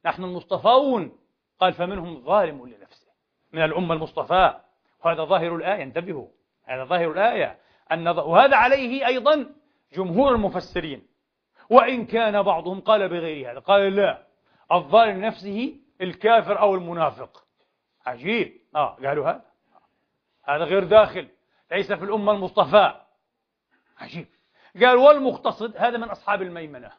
[0.05, 1.17] نحن المصطفون.
[1.59, 3.07] قال فمنهم ظالم لنفسه.
[3.53, 4.61] من الأمة المصطفاة
[5.05, 6.27] وهذا ظاهر الآية انتبهوا.
[6.63, 7.59] هذا ظاهر الآية.
[7.91, 9.55] أن وهذا عليه أيضا
[9.93, 11.08] جمهور المفسرين.
[11.69, 14.23] وإن كان بعضهم قال بغير هذا قال لا
[14.71, 17.43] الظالم نفسه الكافر أو المنافق.
[18.05, 18.53] عجيب.
[18.75, 19.41] آه قالوا هذا.
[20.43, 21.27] هذا غير داخل
[21.71, 22.93] ليس في الأمة المصطفى.
[23.99, 24.27] عجيب.
[24.75, 26.91] قال والمقتصد هذا من أصحاب الميمنة.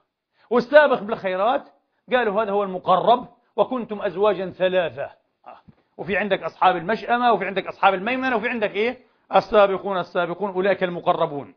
[0.50, 1.68] والسابق بالخيرات
[2.12, 5.10] قالوا هذا هو المقرب وكنتم أزواجا ثلاثة.
[5.46, 5.58] آه.
[5.96, 8.98] وفي عندك أصحاب المشأمة وفي عندك أصحاب الميمنة وفي عندك إيه؟
[9.36, 11.54] السابقون السابقون أولئك المقربون.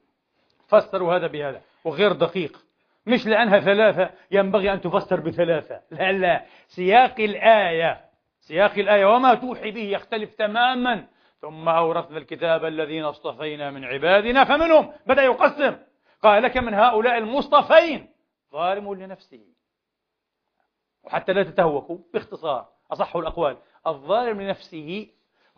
[0.67, 2.65] فسروا هذا بهذا وغير دقيق.
[3.05, 5.81] مش لأنها ثلاثة ينبغي أن تفسر بثلاثة.
[5.91, 6.45] لا لا.
[6.67, 8.01] سياق الآية
[8.39, 9.05] سياق الآية.
[9.05, 11.07] وما توحي به يختلف تماما.
[11.41, 15.75] ثم أورثنا الكتاب الذين اصطفينا من عبادنا فمنهم بدأ يقسم.
[16.21, 18.09] قال لك من هؤلاء المصطفين.
[18.51, 19.45] ظالم لنفسه.
[21.03, 23.57] وحتى لا تتهوكوا باختصار أصح الأقوال.
[23.87, 25.07] الظالم لنفسه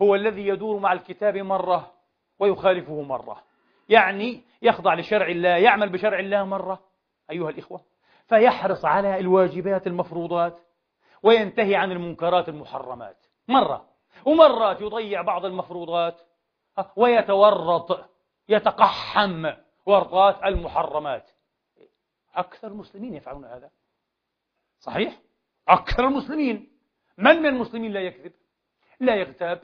[0.02, 1.94] هو الذي يدور مع الكتاب مرة
[2.40, 3.44] ويخالفه مرة.
[3.90, 6.80] يعني يخضع لشرع الله يعمل بشرع الله مرة
[7.32, 7.82] أيها الإخوة
[8.28, 10.60] فيحرص على الواجبات المفروضات
[11.24, 13.26] وينتهي عن المنكرات المحرمات.
[13.48, 13.90] مرة
[14.26, 16.22] ومرات يضيع بعض المفروضات
[16.96, 18.10] ويتورط
[18.50, 19.54] يتقحم
[19.86, 21.30] ورطات المحرمات.
[22.36, 23.70] أكثر المسلمين يفعلون هذا.
[24.80, 25.20] صحيح؟
[25.68, 26.72] أكثر المسلمين.
[27.18, 28.34] من من المسلمين لا يكذب
[29.00, 29.64] لا يغتاب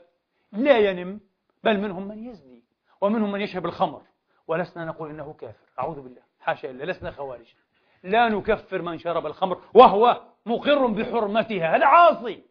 [0.52, 1.20] لا ينم
[1.64, 2.62] بل منهم من يزني
[3.00, 4.02] ومنهم من يشرب الخمر.
[4.46, 5.68] ولسنا نقول إنه كافر.
[5.78, 6.22] أعوذ بالله.
[6.42, 7.54] حاشا إلا لسنا خوارج.
[8.02, 11.76] لا نكفر من شرب الخمر وهو مقر بحرمتها.
[11.76, 12.42] هذا عاصي.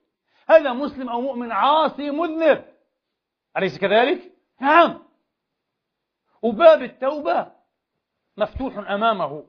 [0.50, 2.66] هذا مسلم أو مؤمن عاصي مذنب.
[3.58, 5.04] أليس كذلك؟ نعم.
[6.42, 7.52] وباب التوبة
[8.38, 9.46] مفتوح أمامه.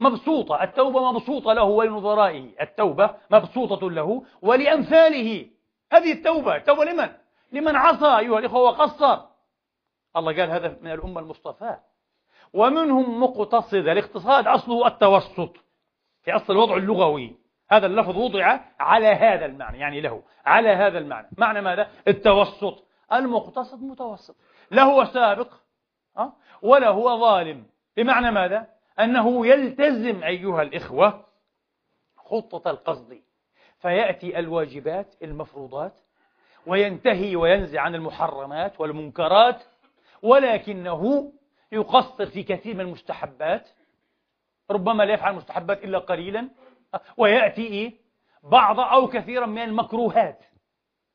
[0.00, 0.62] مبسوطة.
[0.62, 2.62] التوبة مبسوطة له ولنظرائه.
[2.62, 5.50] التوبة مبسوطة له ولأمثاله.
[5.92, 6.56] هذه التوبة.
[6.56, 7.08] التوبة لمن؟
[7.52, 9.20] لمن عصى أيها الإخوة وقصر.
[10.16, 11.80] الله قال هذا من الأمة المصطفاة
[12.52, 15.56] ومنهم مقتصد الاقتصاد أصله التوسط
[16.22, 17.36] في أصل الوضع اللغوي.
[17.70, 21.28] هذا اللفظ وضع على هذا المعنى يعني له على هذا المعنى.
[21.38, 22.84] معنى ماذا؟ التوسط.
[23.12, 24.36] المقتصد متوسط.
[24.70, 25.52] لا هو سابق
[26.62, 27.66] ولا هو ظالم.
[27.96, 28.66] بمعنى ماذا؟
[29.00, 31.26] أنه يلتزم أيها الإخوة
[32.16, 33.20] خطة القصد
[33.78, 36.00] فيأتي الواجبات المفروضات
[36.66, 39.62] وينتهي وينزع عن المحرمات والمنكرات
[40.22, 41.32] ولكنه
[41.72, 43.68] يقصر في كثير من المستحبات
[44.70, 46.50] ربما لا يفعل المستحبات إلا قليلا
[47.16, 47.94] ويأتي إيه؟
[48.42, 50.44] بعض أو كثيرا من المكروهات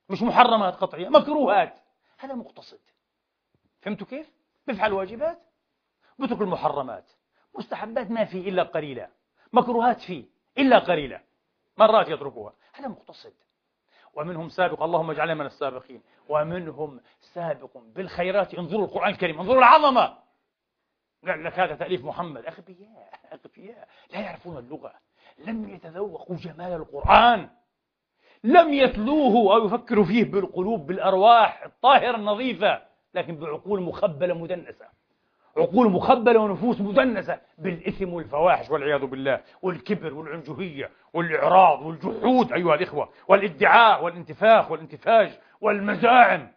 [0.10, 1.80] مش محرمات قطعية مكروهات.
[2.18, 2.80] هذا مقتصد.
[3.82, 4.32] فهمتوا كيف؟
[4.68, 5.42] بيفعل واجبات
[6.20, 7.12] بترك المحرمات.
[7.58, 9.10] مستحبات ما فيه إلا قليلا
[9.54, 10.26] مكروهات فيه
[10.58, 11.22] إلا قليلا
[11.78, 13.34] مرات يتركها هذا مقتصد.
[14.14, 16.02] ومنهم سابق اللهم اجعلنا من السابقين.
[16.30, 20.18] ومنهم سابق بالخيرات انظروا القرآن الكريم انظروا العظمة.
[21.28, 22.46] قال لك هذا تأليف محمد.
[22.46, 24.94] أغبياء أغبياء لا يعرفون اللغة.
[25.48, 27.50] لم يتذوقوا جمال القرآن.
[28.44, 32.82] لم يتلوه أو يفكروا فيه بالقلوب بالأرواح الطاهرة النظيفة
[33.14, 34.86] لكن بعقول مخبلة مدنسة.
[35.58, 42.54] عقول مخبلة ونفوس مدنسة بالإثم والفواحش والعياذ بالله والكبر والعنجهية والإعراض والجحود.
[42.54, 46.52] أيها الإخوة والادعاء والانتفاخ والانتفاج والمزاعم.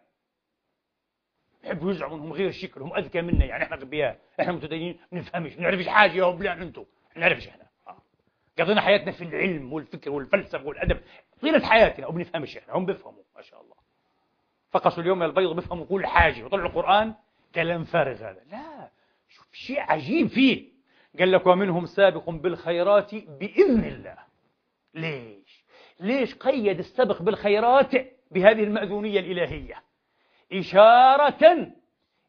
[1.65, 5.55] يحبوا يزعموا انهم غير شكل هم أذكى منا يعني إحنا غبياء إحنا متدينين ما نفهمش
[5.55, 6.85] ما نعرفش حاجة يا بلان أنتم
[7.15, 7.63] ما نعرفش إحنا.
[7.87, 7.97] آه.
[8.59, 10.99] قضينا حياتنا في العلم والفكر والفلسفة والأدب
[11.41, 13.75] طيلة حياتنا وما نفهمش إحنا هم بيفهموا ما شاء الله.
[14.71, 17.13] فقسوا اليوم البيض بيفهموا كل حاجة وطلعوا القرآن
[17.55, 18.41] كلام فارغ هذا.
[18.51, 18.89] لا
[19.29, 20.75] شوف شيء عجيب فيه.
[21.19, 24.17] قال لك ومنهم سابق بالخيرات بإذن الله.
[24.93, 25.65] ليش؟
[25.99, 27.91] ليش قيد السبق بالخيرات
[28.31, 29.83] بهذه المأذونية الإلهية؟
[30.53, 31.71] إشارة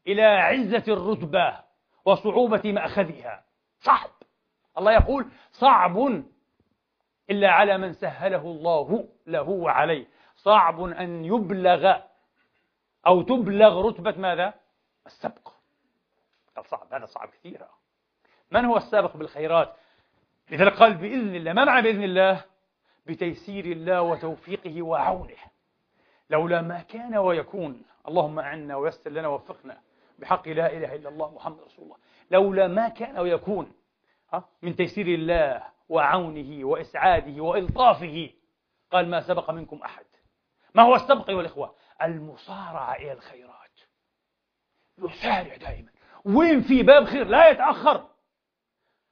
[0.07, 1.61] إلى عزة الرتبة
[2.05, 3.45] وصعوبة مأخذها
[3.79, 4.11] صعب
[4.79, 6.25] الله يقول صعب
[7.31, 10.07] إلا على من سهله الله له وعليه
[10.37, 11.97] صعب أن يبلغ
[13.07, 14.55] أو تبلغ رتبة ماذا؟
[15.07, 15.49] السبق
[16.57, 17.69] قال صعب هذا صعب كثيرا
[18.51, 19.77] من هو السابق بالخيرات؟
[20.51, 22.45] لذلك قال بإذن الله ما معنى بإذن الله؟
[23.07, 25.37] بتيسير الله وتوفيقه وعونه
[26.31, 29.81] لولا ما كان ويكون اللهم أعنا ويسر لنا ووفقنا.
[30.19, 31.97] بحق لا إله إلا الله محمد رسول الله.
[32.31, 33.73] لولا ما كان ويكون
[34.63, 38.31] من تيسير الله وعونه وإسعاده وإلطافه
[38.91, 40.05] قال ما سبق منكم أحد.
[40.75, 43.81] ما هو السبق أيها الإخوة؟ المصارعة إلى الخيرات.
[44.99, 45.91] يسارع دائما.
[46.25, 48.09] وين في باب خير؟ لا يتأخر.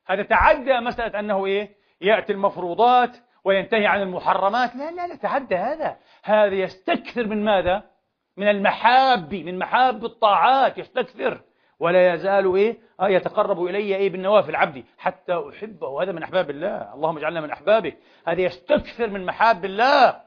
[0.06, 4.76] هذا تعدى مسألة أنه إيه؟ يأتي المفروضات وينتهي عن المحرمات.
[4.76, 5.98] لا لا لا تعدى هذا.
[6.22, 7.90] هذا يستكثر من ماذا؟
[8.36, 11.40] من المحاب من محاب الطاعات يستكثر.
[11.78, 16.02] ولا يزال إيه؟ آه يتقرب إلي إيه؟ بالنوافل عبدي حتى أحبه.
[16.02, 16.94] هذا من أحباب الله.
[16.94, 17.92] اللهم اجعلنا من أحبابه.
[18.26, 20.20] هذا يستكثر من محاب الله.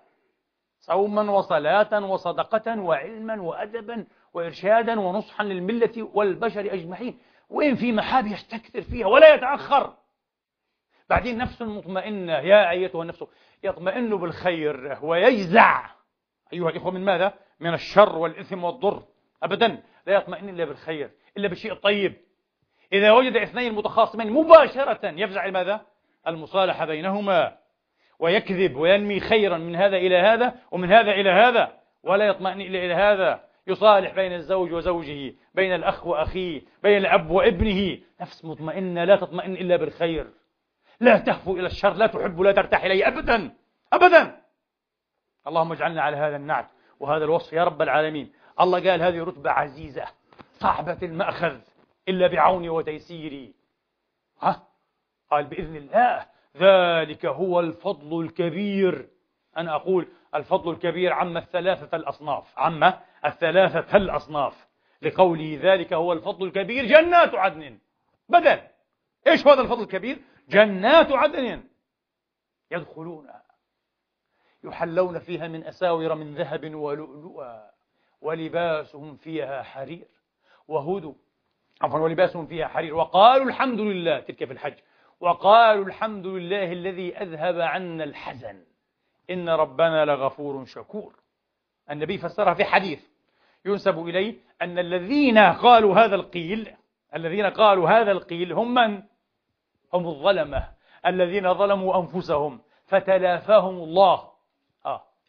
[0.79, 7.19] صوما وصلاة وصدقة وعلما وأدبا وإرشادا ونصحا للملة والبشر أجمعين.
[7.49, 9.93] وين في محاب يستكثر فيها ولا يتأخر؟
[11.09, 12.33] بعدين نفس مطمئنة.
[12.33, 13.23] يا أيتها النفس
[13.63, 15.96] يطمئن بالخير ويجزع.
[16.53, 19.03] أيها الإخوة من ماذا؟ من الشر والإثم والضر.
[19.43, 22.13] أبدا لا يطمئن إلا بالخير إلا بالشيء الطيب.
[22.93, 25.81] إذا وجد اثنين متخاصمين مباشرة يفزع لماذا؟
[26.27, 27.57] المصالحة بينهما
[28.19, 31.73] ويكذب وينمي خيرا من هذا إلى هذا ومن هذا إلى هذا
[32.03, 33.43] ولا يطمئن إلا إلى هذا.
[33.67, 37.97] يصالح بين الزوج وزوجه بين الأخ وأخيه بين الأب وابنه.
[38.21, 40.27] نفس مطمئنة لا تطمئن إلا بالخير.
[40.99, 43.07] لا تهفو إلى الشر لا تحب لا ترتاح إليه.
[43.07, 43.53] أبدا
[43.93, 44.46] أبدا.
[45.47, 46.67] اللهم اجعلنا على هذا النعت
[46.99, 48.33] وهذا الوصف يا رب العالمين.
[48.61, 50.05] الله قال هذه رتبة عزيزة.
[50.53, 51.59] صعبة المأخذ
[52.07, 53.53] إلا بعوني وتيسيري
[54.41, 54.67] ها؟
[55.31, 56.25] قال بإذن الله.
[56.57, 59.09] ذلك هو الفضل الكبير.
[59.57, 62.59] أنا أقول الفضل الكبير عم الثلاثة الأصناف.
[62.59, 62.93] عم
[63.25, 64.67] الثلاثة الأصناف.
[65.01, 67.79] لقوله ذلك هو الفضل الكبير جنات عدن.
[68.29, 68.61] بدل.
[69.27, 71.63] إيش هذا الفضل الكبير؟ جنات عدن.
[72.71, 73.46] يدخلونها
[74.67, 77.69] يحلون فيها من أساور من ذهب ولؤلؤا
[78.21, 80.07] ولباسهم فيها حرير
[80.67, 81.13] وهدوا
[81.81, 82.95] عفوا ولباسهم فيها حرير.
[82.95, 84.73] وقالوا الحمد لله تلك في الحج.
[85.19, 88.63] وقالوا الحمد لله الذي أذهب عنا الحزن.
[89.29, 91.13] إن ربنا لغفور شكور.
[91.91, 92.99] النبي فسرها في حديث
[93.65, 96.73] ينسب إليه أن الذين قالوا هذا القيل
[97.15, 99.03] الذين قالوا هذا القيل هم من؟
[99.93, 100.67] هم الظلمة
[101.05, 104.36] الذين ظلموا أنفسهم فتلافاهم الله.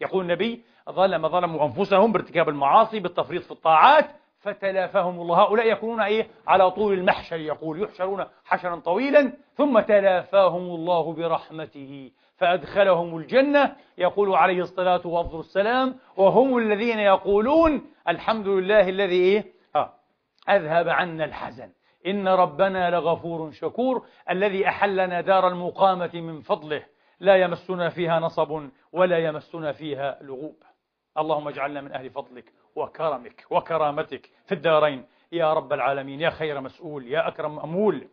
[0.00, 4.06] يقول النبي ظلم ظلموا أنفسهم بارتكاب المعاصي بالتفريط في الطاعات
[4.40, 5.42] فتلافاهم الله.
[5.42, 13.16] هؤلاء يكونون إيه؟ على طول المحشر يقول يحشرون حشرا طويلا ثم تلافاهم الله برحمته فأدخلهم
[13.16, 19.44] الجنة يقول عليه الصلاة والسلام وهم الذين يقولون الحمد لله الذي إيه؟
[19.76, 19.92] آه
[20.48, 21.70] أذهب عنا الحزن
[22.06, 26.82] إن ربنا لغفور شكور الذي أحلنا دار المقامة من فضله.
[27.20, 30.62] لا يمسنا فيها نصب ولا يمسنا فيها لغوب.
[31.18, 35.06] اللهم اجعلنا من أهل فضلك وكرمك وكرامتك في الدارين.
[35.32, 38.08] يا رب العالمين يا خير مسؤول يا أكرم مأمول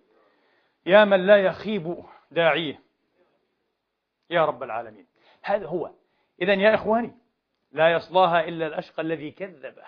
[0.86, 2.80] يا من لا يخيب داعيه.
[4.30, 5.08] يا رب العالمين.
[5.44, 5.92] هذا هو.
[6.42, 7.12] إذا يا إخواني
[7.72, 9.84] لا يصلاها إلا الأشقى الذي كذبه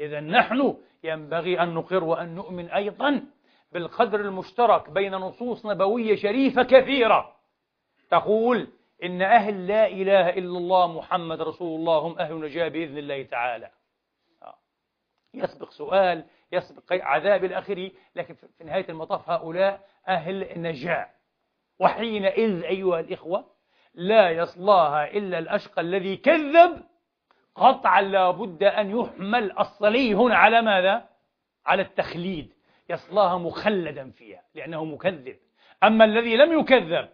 [0.00, 3.24] إذا نحن ينبغي أن نقر وأن نؤمن أيضا
[3.72, 7.35] بالقدر المشترك بين نصوص نبوية شريفة كثيرة.
[8.10, 8.68] تقول
[9.02, 13.70] إن أهل لا إله إلا الله محمد رسول الله هم أهل نجاة بإذن الله تعالى.
[14.42, 14.58] آه.
[15.34, 21.08] يسبق سؤال يسبق عذاب الآخري لكن في نهاية المطاف هؤلاء أهل نجاة.
[21.78, 23.44] وحينئذ أيها الإخوة
[23.94, 26.82] لا يصلاها إلا الأشقى الذي كذب.
[27.54, 31.08] قطعا لا بد أن يحمل الصلي هنا على ماذا؟
[31.66, 32.52] على التخليد.
[32.90, 35.36] يصلاها مخلدا فيها لأنه مكذب.
[35.84, 37.08] أما الذي لم يكذب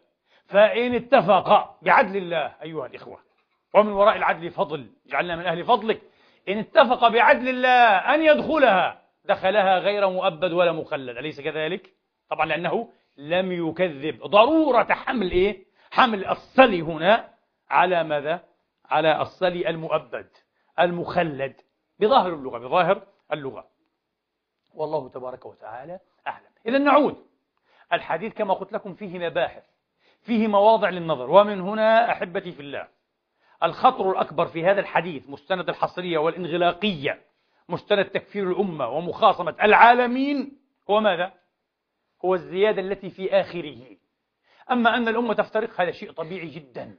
[0.47, 3.19] فإن اتفق بعدل الله أيها الإخوة.
[3.75, 6.03] ومن وراء العدل فضل جعلنا من أهل فضلك.
[6.49, 11.17] إن اتفق بعدل الله أن يدخلها دخلها غير مؤبد ولا مخلد.
[11.17, 11.93] أليس كذلك؟
[12.31, 14.23] طبعا لأنه لم يكذب.
[14.23, 17.29] ضرورة حمل إيه؟ حمل الصلي هنا
[17.71, 18.45] على ماذا؟
[18.91, 20.29] على الصلي المؤبد
[20.81, 21.61] المخلد.
[21.99, 23.69] بظاهر اللغة بظاهر اللغة.
[24.75, 26.51] والله تبارك وتعالى أعلم.
[26.67, 27.27] إذا نعود.
[27.93, 29.72] الحديث كما قلت لكم فيه مباحث.
[30.23, 31.31] فيه مواضع للنظر.
[31.31, 32.89] ومن هنا أحبتي في الله
[33.63, 37.23] الخطر الأكبر في هذا الحديث مستند الحصرية والإنغلاقية
[37.69, 40.59] مستند تكفير الأمة ومخاصمة العالمين
[40.91, 41.33] هو ماذا؟
[42.25, 43.97] هو الزيادة التي في آخره.
[44.71, 46.99] أما أن الأمة تفترق هذا شيء طبيعي جدا.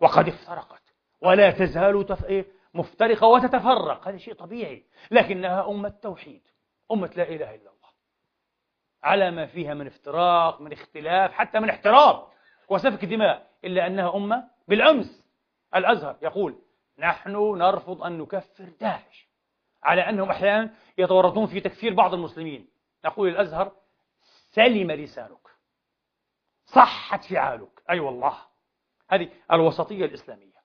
[0.00, 0.82] وقد افترقت.
[1.20, 2.24] ولا تزال تف...
[2.24, 4.08] إيه؟ مفترقة وتتفرق.
[4.08, 4.84] هذا شيء طبيعي.
[5.10, 6.42] لكنها أمة توحيد
[6.92, 7.90] أمة لا إله إلا الله.
[9.02, 12.26] على ما فيها من افتراق من اختلاف حتى من احتراب
[12.72, 15.28] وسفك دماء إلا أنها أمة بالأمس
[15.74, 16.58] الأزهر يقول
[16.98, 19.28] نحن نرفض أن نكفر داعش
[19.82, 22.68] على أنهم أحيانا يتورطون في تكفير بعض المسلمين.
[23.04, 23.72] نقول الأزهر
[24.50, 25.48] سلم لسانك.
[26.66, 27.82] صحت فعالك.
[27.90, 28.38] أي أيوة والله.
[29.10, 30.62] هذه الوسطية الإسلامية.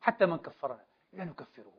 [0.00, 1.72] حتى من كفرنا لا نكفره.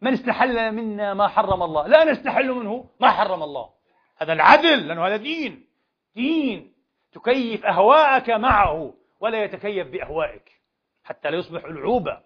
[0.00, 3.70] من استحل منا ما حرم الله؟ لا نستحل منه ما حرم الله.
[4.16, 5.68] هذا العدل لأنه هذا دين.
[6.14, 6.74] دين.
[7.12, 8.94] تكيف أهواءك معه.
[9.20, 10.60] ولا يتكيف بأهوائك
[11.04, 12.20] حتى لا يصبح العوبة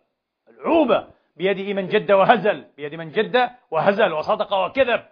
[0.48, 5.04] العوبة بيد من جد وهزل بيد من جد وهزل وصدق وكذب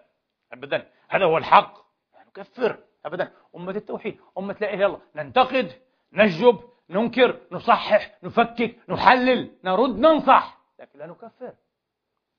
[0.53, 0.87] أبدا.
[1.09, 1.73] هذا هو الحق
[2.27, 3.31] نكفر أبدا.
[3.55, 5.71] أمة التوحيد أمة لا إله إلا الله ننتقد
[6.13, 6.59] نجب
[6.89, 11.53] ننكر نصحح نفكك نحلل نرد ننصح لكن لا نكفر.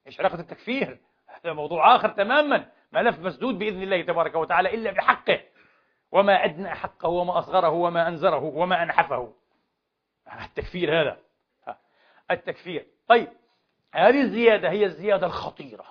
[0.07, 2.71] إيش علاقة التكفير؟ هذا موضوع آخر تماما.
[2.93, 5.41] ملف مسدود بإذن الله تبارك وتعالى إلا بحقه.
[6.13, 9.33] وما أدنى حقه وما أصغره وما أنزره وما أنحفه.
[10.45, 11.19] التكفير هذا.
[12.31, 12.87] التكفير.
[13.09, 13.29] طيب
[13.95, 15.85] هذه الزيادة هي الزيادة الخطيرة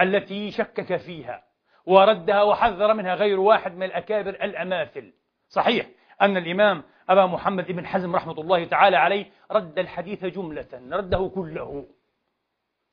[0.00, 1.44] التي شكك فيها
[1.86, 5.12] وردها وحذر منها غير واحد من الأكابر الأماثل.
[5.48, 5.86] صحيح
[6.22, 11.86] أن الإمام أبا محمد بن حزم رحمة الله تعالى عليه رد الحديث جملة رده كله.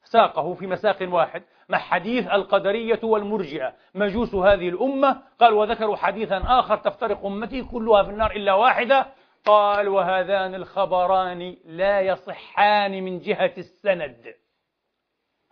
[0.03, 3.74] ساقه في مساق واحد مع حديث القدرية والمرجئة.
[3.95, 9.07] مجوس هذه الأمة قال وذكروا حديثا آخر تفترق أمتي كلها في النار إلا واحدة.
[9.45, 14.36] قال وهذان الخبران لا يصحان من جهة السند.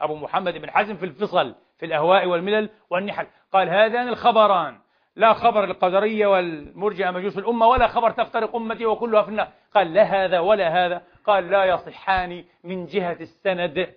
[0.02, 3.28] أبو محمد بن حزم في الفصل في الأهواء والملل والنحل.
[3.54, 4.78] قال هذان الخبران.
[5.16, 9.48] لا خبر القدرية والمرجئة مجوس الأمة ولا خبر تفترق أمتي وكلها في النار.
[9.76, 11.02] قال لا هذا ولا هذا.
[11.26, 13.94] قال لا يصحان من جهة السند.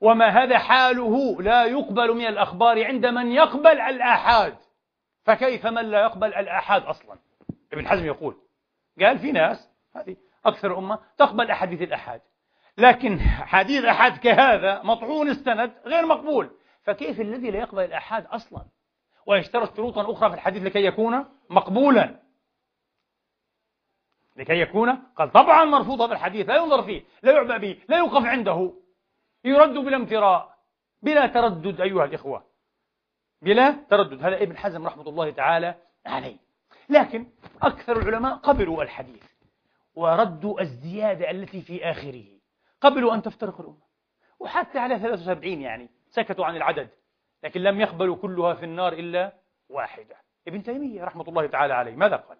[0.00, 4.56] وما هذا حاله لا يقبل من الأخبار عند من يقبل الآحاد.
[5.24, 7.18] فكيف من لا يقبل الآحاد أصلا؟
[7.72, 8.36] ابن حزم يقول
[9.00, 10.16] قال في ناس هذه
[10.46, 12.20] أكثر أمة تقبل أحاديث الأحاد.
[12.78, 16.50] لكن حديث أحد كهذا مطعون السند غير مقبول.
[16.82, 18.64] فكيف الذي لا يقبل الأحاد أصلا؟
[19.26, 22.20] ويشترط شروطا أخرى في الحديث لكي يكون مقبولا.
[24.36, 28.24] لكي يكون قال طبعا مرفوض هذا الحديث لا ينظر فيه لا يعبأ به لا يوقف
[28.24, 28.72] عنده.
[29.44, 30.56] يرد بلا امتراء
[31.02, 32.46] بلا تردد أيها الإخوة.
[33.42, 34.24] بلا تردد.
[34.24, 35.74] هذا ابن حزم رحمة الله تعالى
[36.06, 36.36] عليه.
[36.88, 37.26] لكن
[37.62, 39.24] أكثر العلماء قبلوا الحديث
[39.94, 42.24] وردوا الزيادة التي في آخره.
[42.80, 43.86] قبلوا أن تفترق الأمة.
[44.38, 46.88] وحتى على 73 يعني سكتوا عن العدد.
[47.44, 49.32] لكن لم يقبلوا كلها في النار إلا
[49.68, 50.16] واحدة.
[50.48, 51.94] ابن تيمية رحمة الله تعالى عليه.
[51.96, 52.38] ماذا قال؟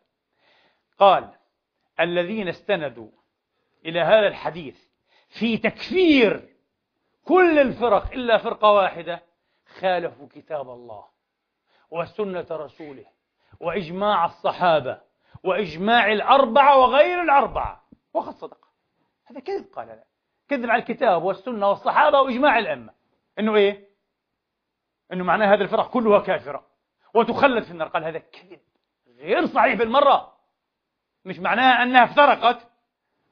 [0.98, 1.30] قال
[2.00, 3.10] الذين استندوا
[3.84, 4.88] إلى هذا الحديث
[5.28, 6.55] في تكفير
[7.26, 9.22] كل الفرق إلا فرقة واحدة
[9.78, 11.04] خالفوا كتاب الله
[11.90, 13.04] وسنة رسوله
[13.60, 15.00] وإجماع الصحابة
[15.44, 17.84] وإجماع الأربعة وغير الأربعة.
[18.14, 18.68] وقد صدق.
[19.26, 20.04] هذا كذب قال لا.
[20.48, 22.92] كذب على الكتاب والسنة والصحابة وإجماع الأئمة
[23.38, 23.88] إنه إيه؟
[25.12, 26.66] إنه معناه هذه الفرق كلها كافرة
[27.14, 27.88] وتخلد في النار.
[27.88, 28.60] قال هذا كذب.
[29.18, 30.36] غير صحيح بالمرة.
[31.24, 32.68] مش معناها أنها افترقت؟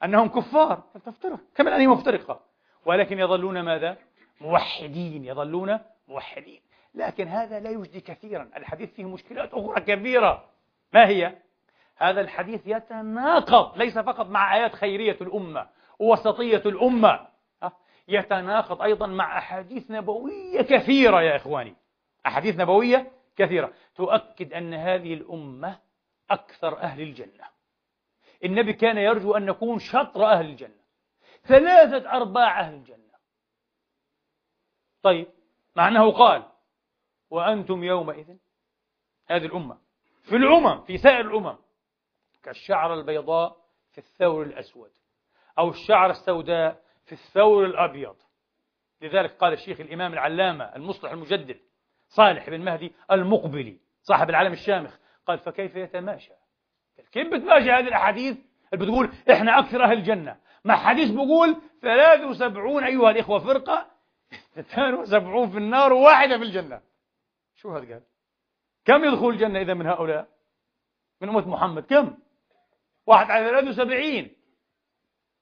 [0.03, 0.83] أنهم كفار.
[1.05, 2.54] تفترق كما الآن مفترقة.
[2.85, 3.97] ولكن يظلون ماذا؟
[4.41, 6.61] موحدين يظلون موحدين.
[6.95, 8.49] لكن هذا لا يجدي كثيرا.
[8.55, 10.49] الحديث فيه مشكلات أخرى كبيرة.
[10.93, 11.37] ما هي؟
[11.97, 15.67] هذا الحديث يتناقض ليس فقط مع آيات خيرية الأمة
[15.99, 17.27] ووسطية الأمة.
[18.07, 21.75] يتناقض أيضا مع أحاديث نبوية كثيرة يا إخواني.
[22.25, 23.73] أحاديث نبوية كثيرة.
[23.95, 25.79] تؤكد أن هذه الأمة
[26.29, 27.45] أكثر أهل الجنة.
[28.43, 30.84] النبي كان يرجو أن نكون شطر أهل الجنة.
[31.47, 33.15] ثلاثة أرباع أهل الجنة.
[35.03, 35.27] طيب
[35.75, 36.43] مع أنه قال
[37.29, 38.35] وأنتم يومئذ
[39.27, 39.77] هذه الأمة.
[40.23, 41.57] في الأمم في سائر الأمم
[42.43, 44.91] كالشعر البيضاء في الثور الأسود
[45.59, 48.15] أو الشعر السوداء في الثور الأبيض.
[49.01, 51.59] لذلك قال الشيخ الإمام العلامة المصلح المجدد
[52.07, 56.33] صالح بن مهدي المقبلي صاحب العالم الشامخ قال فكيف يتماشى؟
[57.11, 58.37] كيف بتماشى هذه الأحاديث؟
[58.73, 60.39] اللي بتقول إحنا أكثر أهل الجنة.
[60.65, 63.87] مع حديث بيقول 73 أيها الإخوة فرقة.
[64.59, 66.81] 72 في النار وواحدة في الجنة.
[67.55, 68.01] شو هذا قال؟
[68.85, 70.27] كم يدخل الجنة إذا من هؤلاء؟
[71.21, 71.83] من أمة محمد.
[71.83, 72.17] كم؟
[73.05, 74.29] واحد على 73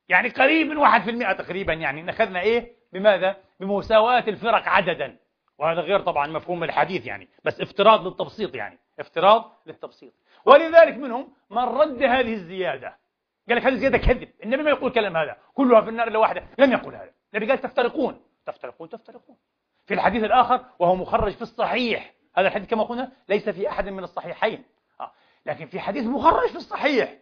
[0.09, 2.09] يعني قريب من واحد في المئة تقريبا يعني.
[2.09, 5.17] أخذنا إيه؟ بماذا؟ بمساواة الفرق عددا.
[5.57, 7.30] وهذا غير طبعا مفهوم الحديث يعني.
[7.43, 8.80] بس افتراض للتبسيط يعني.
[8.99, 10.13] افتراض للتبسيط.
[10.45, 13.02] ولذلك منهم من رد هذه الزيادة.
[13.49, 14.29] قال لك هذه الزيادة كذب.
[14.43, 15.37] النبي ما يقول كلام هذا.
[15.53, 16.47] كلها في النار إلا واحدة.
[16.59, 17.11] لم يقل هذا.
[17.33, 18.21] النبي قال تفترقون.
[18.45, 19.37] تفترقون تفترقون.
[19.85, 22.13] في الحديث الآخر وهو مخرج في الصحيح.
[22.35, 24.63] هذا الحديث كما قلنا ليس في أحد من الصحيحين.
[25.01, 25.11] آه.
[25.45, 27.17] لكن في حديث مخرج في الصحيح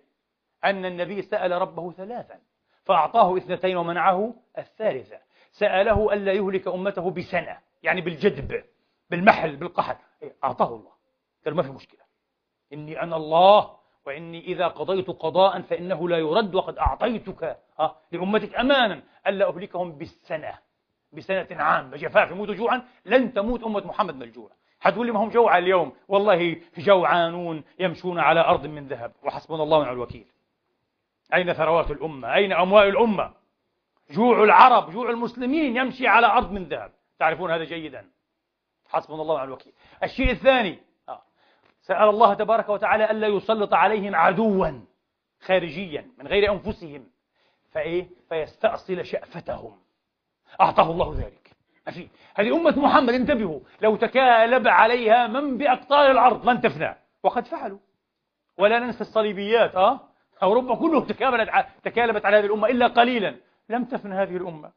[0.63, 2.39] أن النبي سأل ربه ثلاثا
[2.85, 5.19] فأعطاه اثنتين ومنعه الثالثة.
[5.51, 8.63] سأله ألا يهلك أمته بسنة يعني بالجدب
[9.09, 10.91] بالمحل بالقحل إيه، أعطاه الله.
[11.45, 12.01] قال ما في مشكلة.
[12.73, 13.80] إني أنا الله.
[14.05, 20.59] وإني إذا قضيت قضاء فإنه لا يرد وقد أعطيتك آه، لأمتك أمانا ألا أهلكهم بالسنة
[21.13, 21.97] بسنة عامة.
[21.97, 24.49] جفاف يموتوا جوعا لن تموت أمة محمد من الجوع
[24.79, 29.11] حتقول لي ما هم جوعى اليوم والله جوعانون يمشون على أرض من ذهب.
[29.23, 30.25] وحسبنا الله ونعم الوكيل.
[31.33, 33.33] أين ثروات الأمة؟ أين أموال الأمة؟
[34.11, 36.91] جوع العرب جوع المسلمين يمشي على أرض من ذهب.
[37.19, 38.05] تعرفون هذا جيدا.
[38.89, 39.73] حسبنا الله ونعم الوكيل.
[40.03, 40.79] الشيء الثاني.
[41.81, 44.81] سأل الله تبارك وتعالى ألا يسلط عليهم عدوا
[45.41, 47.07] خارجيا من غير أنفسهم.
[47.71, 49.77] فإيه؟ فيستأصل شأفتهم.
[50.61, 51.55] أعطاه الله ذلك.
[51.87, 52.07] أفي.
[52.35, 53.59] هذه أمة محمد انتبهوا.
[53.81, 57.79] لو تكالب عليها من بأقطار الأرض لن تفنى؟ وقد فعلوا.
[58.57, 59.99] ولا ننسى الصليبيات أه؟
[60.43, 63.35] أوروبا كلها تكالبت تكالبت على هذه الأمة إلا قليلا.
[63.69, 64.71] لم تفن هذه الأمة.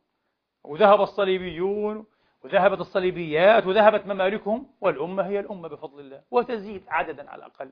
[0.65, 2.07] وذهب الصليبيون
[2.45, 7.71] وذهبت الصليبيات وذهبت ممالكهم والأمة هي الأمة بفضل الله وتزيد عددا على الأقل.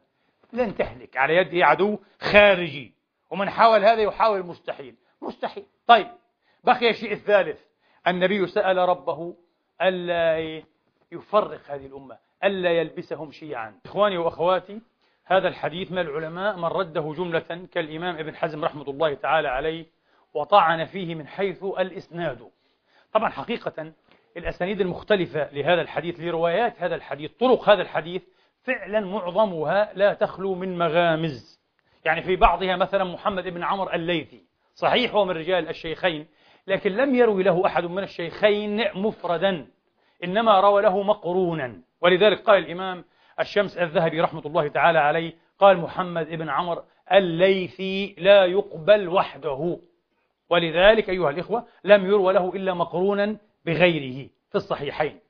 [0.53, 2.93] لن تهلك على يده عدو خارجي.
[3.31, 4.95] ومن حاول هذا يحاول مستحيل.
[5.23, 5.65] مستحيل.
[5.87, 6.07] طيب
[6.65, 7.61] بقي الشيء الثالث.
[8.07, 9.37] النبي سأل ربه
[9.83, 10.63] ألا
[11.13, 13.81] يفرق هذه الأمة ألا يلبسهم شيعا.
[13.85, 14.81] إخواني وأخواتي
[15.25, 19.87] هذا الحديث من العلماء من رده جملة كالإمام ابن حزم رحمة الله تعالى عليه
[20.35, 22.51] وطعن فيه من حيث الإسناد.
[23.13, 23.93] طبعا حقيقة
[24.37, 28.23] الأسانيد المختلفة لهذا الحديث لروايات هذا الحديث طرق هذا الحديث
[28.63, 31.63] فعلا معظمها لا تخلو من مغامز.
[32.05, 34.43] يعني في بعضها مثلا محمد بن عمر الليثي
[34.75, 36.27] صحيح هو من رجال الشيخين
[36.67, 39.67] لكن لم يروي له أحد من الشيخين مفردا
[40.25, 41.81] إنما روى له مقرونا.
[42.01, 43.05] ولذلك قال الإمام
[43.41, 49.79] الشمس الذهبي رحمة الله تعالى عليه قال محمد بن عمر الليثي لا يقبل وحده.
[50.51, 53.37] ولذلك أيها الإخوة لم يروى له إلا مقرونا
[53.67, 55.21] بغيره في الصحيحين.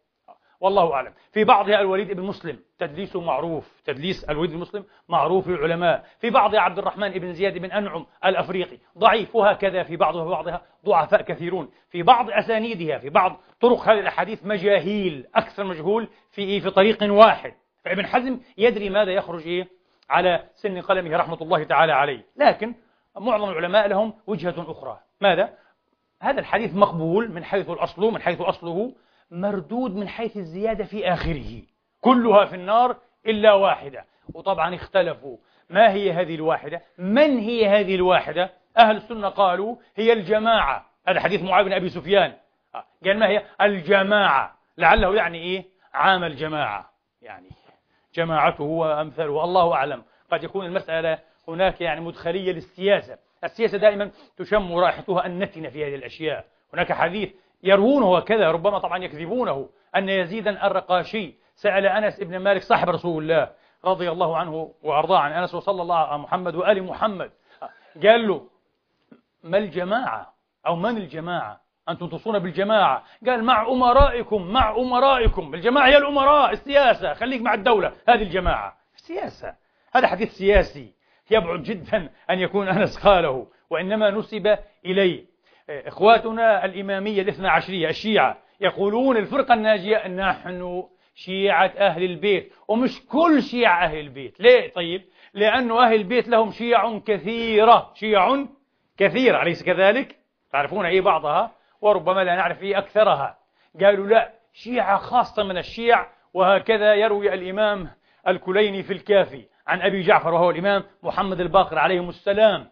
[0.60, 1.12] والله أعلم.
[1.32, 6.04] في بعضها الوليد بن مسلم تدليسه معروف تدليس الوليد بن مسلم معروف للعلماء.
[6.20, 10.62] في بعضها عبد الرحمن بن زياد بن أنعم الأفريقي ضعيف وهكذا في بعضها في بعضها
[10.84, 11.70] ضعفاء كثيرون.
[11.90, 17.54] في بعض أسانيدها في بعض طرق هذه الأحاديث مجاهيل أكثر مجهول في في طريق واحد.
[17.84, 19.68] فابن حزم يدري ماذا يخرج إيه؟
[20.10, 22.24] على سن قلمه رحمة الله تعالى عليه.
[22.36, 22.74] لكن
[23.16, 24.98] معظم العلماء لهم وجهة أخرى.
[25.20, 25.54] ماذا؟
[26.22, 28.92] هذا الحديث مقبول من حيث الأصل من حيث أصله
[29.30, 31.62] مردود من حيث الزيادة في آخره.
[32.00, 32.96] كلها في النار
[33.26, 34.04] إلا واحدة.
[34.34, 35.36] وطبعا اختلفوا.
[35.70, 40.86] ما هي هذه الواحدة؟ من هي هذه الواحدة؟ أهل السنة قالوا هي الجماعة.
[41.08, 42.32] هذا حديث معاوية بن أبي سفيان.
[42.74, 44.58] آه، قال ما هي؟ الجماعة.
[44.78, 45.64] لعله يعني إيه؟
[45.94, 46.90] عام الجماعة.
[47.22, 47.48] يعني
[48.14, 50.02] جماعته وأمثاله الله أعلم.
[50.32, 51.18] قد يكون المسألة
[51.48, 53.18] هناك يعني مدخلية للسياسة.
[53.44, 56.44] السياسة دائما تشم رائحتها النتنة في هذه الأشياء.
[56.74, 57.32] هناك حديث
[57.62, 59.68] يروونه هكذا ربما طبعا يكذبونه.
[59.96, 63.50] أن يزيدا الرقاشي سأل أنس بن مالك صاحب رسول الله
[63.84, 67.30] رضي الله عنه وأرضاه عن أنس وصلى الله على محمد وآل محمد.
[68.02, 68.46] قال له
[69.42, 70.34] ما الجماعة؟
[70.66, 75.54] أو من الجماعة؟ أنتم تصون بالجماعة؟ قال مع أمرائكم مع أمرائكم.
[75.54, 77.14] الجماعة هي الأمراء السياسة.
[77.14, 77.92] خليك مع الدولة.
[78.08, 78.76] هذه الجماعة.
[78.96, 79.54] السياسة
[79.92, 80.94] هذا حديث سياسي.
[81.30, 85.24] يبعد جدا أن يكون أنس قاله وإنما نسب إليه.
[85.70, 93.84] إخواتنا الإمامية الاثنى عشرية الشيعة يقولون الفرقة الناجية نحن شيعة أهل البيت ومش كل شيعة
[93.84, 94.40] أهل البيت.
[94.40, 95.04] ليه؟ طيب
[95.34, 98.46] لأن أهل البيت لهم شيع كثيرة شيع
[98.98, 100.16] كثيرة أليس كذلك؟
[100.52, 101.50] تعرفون أي بعضها؟
[101.80, 103.38] وربما لا نعرف أي أكثرها.
[103.80, 107.88] قالوا لا شيعة خاصة من الشيع وهكذا يروي الإمام
[108.28, 109.44] الكليني في الكافي.
[109.66, 112.68] عن أبي جعفر وهو الإمام محمد الباقر عليهم السلام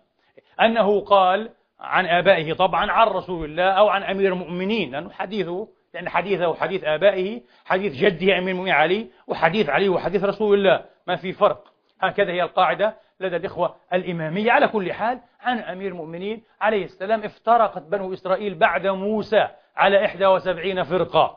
[0.61, 6.09] أنه قال عن آبائه طبعا عن رسول الله أو عن أمير المؤمنين لأنه حديثه لأن
[6.09, 10.84] حديثه حديث آبائه حديث جده أمير المؤمنين علي وحديث علي وحديث رسول الله.
[11.07, 11.64] ما في فرق.
[12.01, 14.53] هكذا هي القاعدة لدى الإخوة الإمامية.
[14.53, 20.84] على كل حال عن أمير المؤمنين عليه السلام افترقت بنو إسرائيل بعد موسى على 71
[20.84, 21.36] فرقة.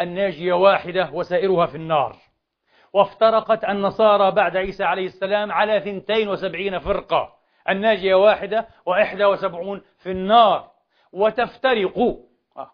[0.00, 2.16] الناجية واحدة وسائرها في النار.
[2.92, 7.32] وافترقت النصارى بعد عيسى عليه السلام على 72 فرقة.
[7.68, 10.70] الناجية واحدة وإحدى وسبعون في النار.
[11.12, 11.98] وتفترق.
[12.56, 12.70] آه.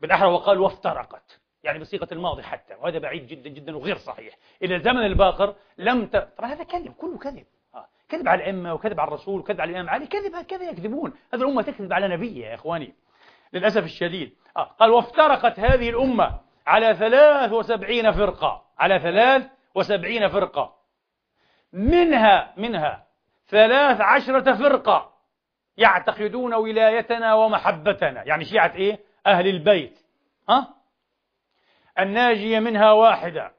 [0.00, 1.40] بالأحرى وقال وافترقت.
[1.64, 2.74] يعني بصيغة الماضي حتى.
[2.74, 4.34] وهذا بعيد جدا جدا وغير صحيح.
[4.62, 6.16] إلى الزمن الباقر لم ت...
[6.16, 7.44] طبعا هذا كذب كله كذب.
[7.74, 7.86] آه.
[8.08, 10.06] كذب على الأئمة وكذب على الرسول وكذب على الإمام علي.
[10.06, 11.12] كذب هكذا يكذبون.
[11.34, 12.94] هذه الأمة تكذب على نبيها يا إخواني.
[13.52, 14.34] للأسف الشديد.
[14.56, 14.64] آه.
[14.64, 16.43] قال وافترقت هذه الأمة.
[16.66, 19.42] على ثلاث وسبعين فرقة على ثلاث
[19.74, 20.74] وسبعين فرقة.
[21.72, 23.06] منها منها
[23.48, 25.12] ثلاث عشرة فرقة
[25.76, 28.22] يعتقدون ولايتنا ومحبتنا.
[28.22, 29.98] يعني شيعة إيه؟ أهل البيت.
[30.48, 30.74] ها؟
[31.98, 33.52] الناجية منها واحدة.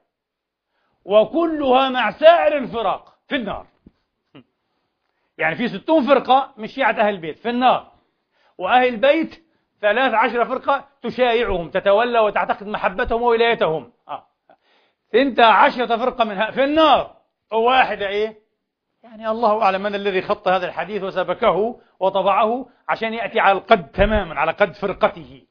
[1.04, 3.66] وكلها مع سائر الفرق في النار.
[5.38, 7.92] يعني في ستون فرقة من شيعة أهل البيت في النار.
[8.58, 9.45] وأهل البيت
[9.80, 13.92] ثلاث عشر فرقة تشايعهم تتولى وتعتقد محبتهم وولايتهم.
[14.08, 14.26] آه.
[15.12, 17.16] ثنتا عشرة فرقة منها في النار.
[17.52, 18.38] وواحدة إيه؟
[19.02, 24.34] يعني الله أعلم من الذي خط هذا الحديث وسبكه وطبعه عشان يأتي على القد تماما
[24.34, 25.42] على قد فرقته.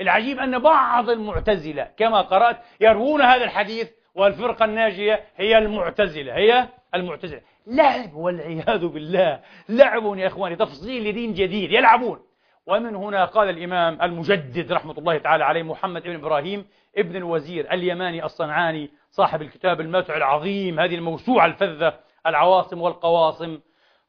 [0.00, 7.40] العجيب أن بعض المعتزلة كما قرأت يروون هذا الحديث والفرقة الناجية هي المعتزلة هي المعتزلة.
[7.66, 9.40] لعب والعياذ بالله.
[9.68, 12.20] لعب يا إخواني تفصيل لدين جديد يلعبون.
[12.68, 16.66] ومن هنا قال الإمام المجدد رحمة الله تعالى عليه محمد بن إبراهيم
[16.96, 21.94] ابن الوزير اليماني الصنعاني صاحب الكتاب الماتع العظيم هذه الموسوعة الفذة
[22.26, 23.60] العواصم والقواصم.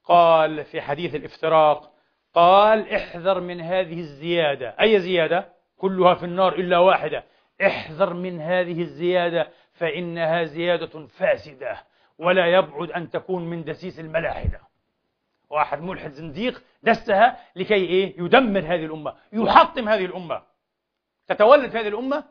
[0.05, 1.91] قال في حديث الافتراق
[2.35, 4.75] قال احذر من هذه الزيادة.
[4.81, 7.23] أي زيادة؟ كلها في النار إلا واحدة.
[7.65, 11.77] احذر من هذه الزيادة فإنها زيادة فاسدة
[12.17, 14.68] ولا يبعد أن تكون من دسيس الملاحدة.
[15.49, 20.41] واحد ملحد زنديق دسها لكي إيه؟ يدمر هذه الأمة يحطم هذه الأمة.
[21.27, 22.23] تتولد هذه الأمة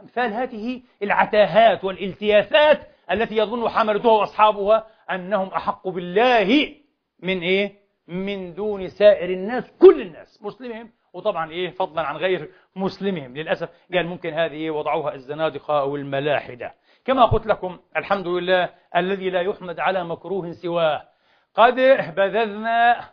[0.00, 6.74] أمثال هذه العتاهات والالتياثات التي يظن حملتها وأصحابها أنهم أحق بالله
[7.18, 13.36] من إيه؟ من دون سائر الناس كل الناس مسلمهم وطبعا إيه؟ فضلا عن غير مسلمهم.
[13.36, 16.74] للأسف قال ممكن هذه وضعوها الزنادقة أو الملاحدة.
[17.04, 21.08] كما قلت لكم الحمد لله الذي لا يحمد على مكروه سواه.
[21.54, 21.74] قد
[22.16, 23.10] بذذنا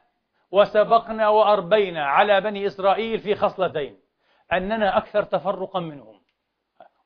[0.52, 4.00] وسبقنا وأربينا على بني إسرائيل في خصلتين
[4.54, 6.22] أننا أكثر تفرقا منهم.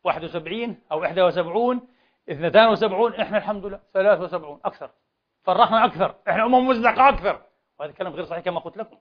[0.04, 1.88] 71 أو 71
[2.30, 4.90] 72 إحنا الحمد لله 73 أكثر.
[5.44, 7.42] فرحنا أكثر إحنا أمم مزدقة أكثر.
[7.80, 8.98] وهذا الكلام غير صحيح كما قلت لكم.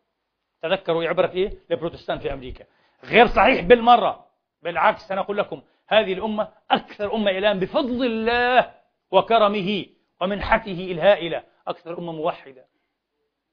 [0.63, 2.65] تذكروا عبرة إيه؟ البروتستان في أمريكا.
[3.05, 4.27] غير صحيح بالمرة
[4.63, 8.73] بالعكس أنا أقول لكم هذه الأمة أكثر أمة الآن بفضل الله
[9.11, 9.87] وكرمه
[10.21, 11.43] ومنحته الهائلة.
[11.69, 12.67] أكثر أمة موحدة.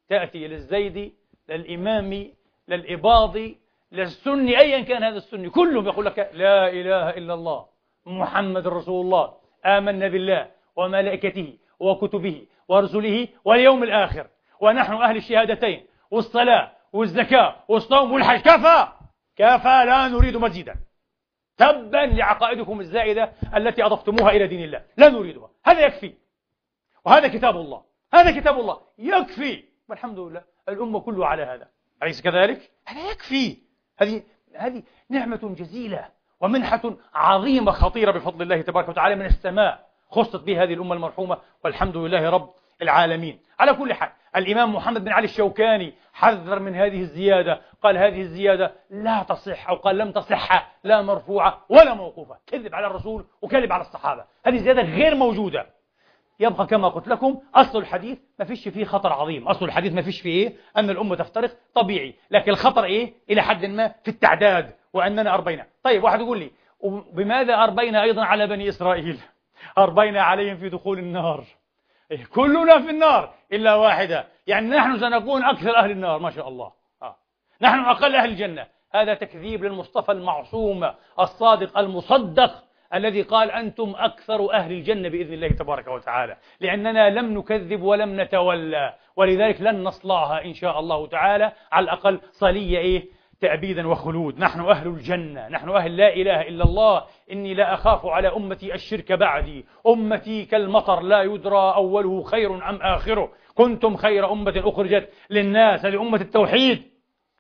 [0.10, 1.16] تأتي للزيدي
[1.50, 2.34] للإمامي
[2.68, 3.58] للإباضي
[3.92, 5.50] للسني أيا كان هذا السني.
[5.50, 7.66] كلهم يقول لك لا إله إلا الله
[8.06, 9.34] محمد رسول الله
[9.66, 14.28] آمنا بالله وملائكته وكتبه ورسله واليوم الآخر.
[14.60, 18.42] ونحن أهل الشهادتين والصلاة والزكاة والصوم والحج.
[18.42, 18.88] كفى!
[19.36, 19.84] كفى!
[19.86, 20.76] لا نريد مزيدا.
[21.58, 24.86] تبا لعقائدكم الزائدة التي أضفتموها إلى دين الله.
[24.98, 25.50] لا نريدها.
[25.66, 26.14] هذا يكفي.
[27.06, 27.91] وهذا كتاب الله.
[28.14, 28.82] هذا كتاب الله.
[28.98, 29.64] يكفي.
[29.90, 30.44] والحمد لله.
[30.70, 31.68] الأمة كلها على هذا.
[32.04, 33.58] أليس كذلك؟ هذا يكفي.
[33.98, 34.24] هذه
[34.56, 36.08] هذه نعمة جزيلة
[36.42, 36.82] ومنحة
[37.14, 41.38] عظيمة خطيرة بفضل الله تبارك وتعالى من السماء خصت به هذه الأمة المرحومة.
[41.64, 43.40] والحمد لله رب العالمين.
[43.60, 47.62] على كل حال الإمام محمد بن علي الشوكاني حذر من هذه الزيادة.
[47.84, 52.38] قال هذه الزيادة لا تصح أو قال لم تصح لا مرفوعة ولا موقوفة.
[52.48, 54.26] كذب على الرسول وكذب على الصحابة.
[54.46, 55.81] هذه الزيادة غير موجودة.
[56.42, 59.48] يبقى كما قلت لكم أصل الحديث ما فيش فيه خطر عظيم.
[59.48, 63.66] أصل الحديث ما فيش فيه إيه؟ أن الأمة تفترق طبيعي لكن الخطر إيه؟ إلى حد
[63.66, 65.68] ما في التعداد وأننا أربينا.
[65.84, 66.52] طيب واحد يقول لي
[67.14, 69.20] بماذا أربينا أيضا على بني إسرائيل؟
[69.78, 71.44] أربينا عليهم في دخول النار.
[72.12, 74.28] إيه كلنا في النار إلا واحدة.
[74.48, 76.72] يعني نحن سنكون أكثر أهل النار ما شاء الله.
[77.02, 77.16] آه.
[77.62, 78.68] نحن أقل أهل الجنة.
[78.92, 82.64] هذا تكذيب للمصطفى المعصوم الصادق المصدق.
[82.94, 86.38] الذي قال أنتم أكثر أهل الجنة بإذن الله تبارك وتعالى.
[86.60, 88.94] لأننا لم نكذب ولم نتولى.
[89.16, 91.52] ولذلك لن نصلعها إن شاء الله تعالى.
[91.72, 93.06] على الأقل صلية إيه؟
[93.42, 94.40] تأبيدا وخلود.
[94.40, 95.48] نحن أهل الجنة.
[95.48, 97.04] نحن أهل لا إله إلا الله.
[97.32, 99.66] إني لا أخاف على أمتي الشرك بعدي.
[99.88, 103.32] أمتي كالمطر لا يدرى أوله خير أم آخره.
[103.56, 105.86] كنتم خير أمة أخرجت للناس.
[105.86, 106.92] هذه أمة التوحيد.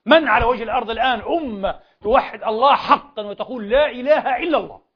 [0.05, 4.90] من على وجه الأرض الآن؟ أمة توحد الله حقا وتقول لا إله إلا الله.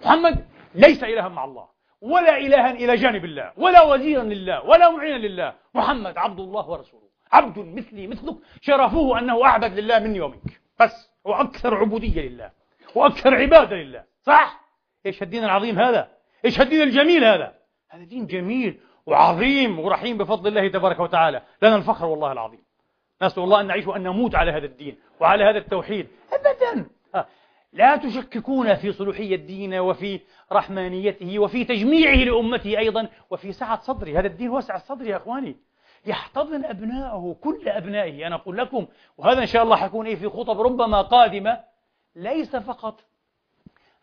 [0.00, 1.68] محمد ليس إلها مع الله
[2.00, 5.54] ولا إلها إلى جانب الله ولا وزيرا لله ولا معينا لله.
[5.74, 7.06] محمد عبد الله ورسوله.
[7.32, 10.60] عبد مثلي مثلك شرفه أنه أعبد لله مني ومنك.
[10.80, 12.50] بس هو أكثر عبودية لله
[12.94, 14.04] وأكثر عبادة لله.
[14.22, 14.60] صح؟
[15.06, 16.08] إيش الدين العظيم هذا؟
[16.44, 17.54] إيش الدين الجميل هذا؟
[17.90, 21.42] هذا دين جميل وعظيم ورحيم بفضل الله تبارك وتعالى.
[21.62, 22.64] لنا الفخر والله العظيم.
[23.22, 26.08] نسأل الله أن نعيش وأن نموت على هذا الدين وعلى هذا التوحيد.
[26.32, 26.86] أبدا.
[27.76, 30.20] لا تشككون في صلوحية الدين وفي
[30.52, 34.18] رحمانيته وفي تجميعه لأمته أيضا وفي سعة صدره.
[34.20, 35.56] هذا الدين وسع الصدر يا أخواني.
[36.06, 38.26] يحتضن أبنائه كل أبنائه.
[38.26, 38.86] أنا أقول لكم
[39.18, 41.60] وهذا إن شاء الله حيكون إيه في خطب ربما قادمة.
[42.16, 43.00] ليس فقط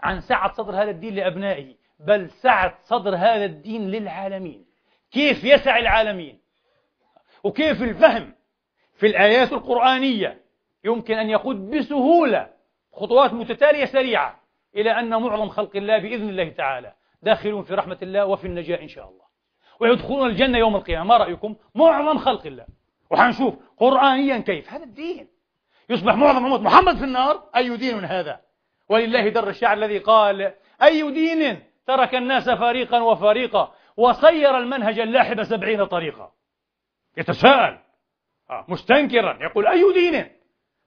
[0.01, 4.65] عن سعة صدر هذا الدين لأبنائه بل سعة صدر هذا الدين للعالمين.
[5.11, 6.39] كيف يسع العالمين؟
[7.43, 8.33] وكيف الفهم
[8.95, 10.41] في الآيات القرآنية؟
[10.83, 12.52] يمكن أن يقود بسهولة
[12.93, 14.39] خطوات متتالية سريعة
[14.75, 18.87] إلى أن معظم خلق الله بإذن الله تعالى داخلون في رحمة الله وفي النجاة إن
[18.87, 19.23] شاء الله.
[19.79, 21.03] ويدخلون الجنة يوم القيامة.
[21.03, 22.65] ما رأيكم؟ معظم خلق الله.
[23.09, 25.27] وحنشوف قرآنيا كيف؟ هذا الدين.
[25.89, 27.43] يصبح معظم أمة محمد في النار.
[27.55, 28.41] أي دين هذا؟
[28.89, 35.85] ولله در الشعر الذي قال أي دين ترك الناس فريقا وفريقا وصير المنهج اللاحب سبعين
[35.85, 36.31] طريقا.
[37.17, 37.79] يتساءل.
[38.49, 39.37] آه، مستنكرا.
[39.41, 40.31] يقول أي دين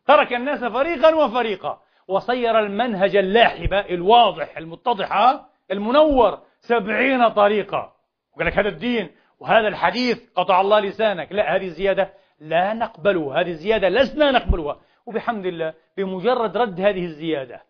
[0.07, 5.41] ترك الناس فريقا وفريقا؟ وصير المنهج اللاحب الواضح المتضح
[5.71, 7.93] المنور سبعين طريقة.
[8.33, 11.33] وقال لك هذا الدين وهذا الحديث قطع الله لسانك.
[11.33, 13.41] لا هذه الزيادة لا نقبلها.
[13.41, 14.81] هذه الزيادة لسنا نقبلها.
[15.07, 17.63] وبحمد الله بمجرد رد هذه الزيادة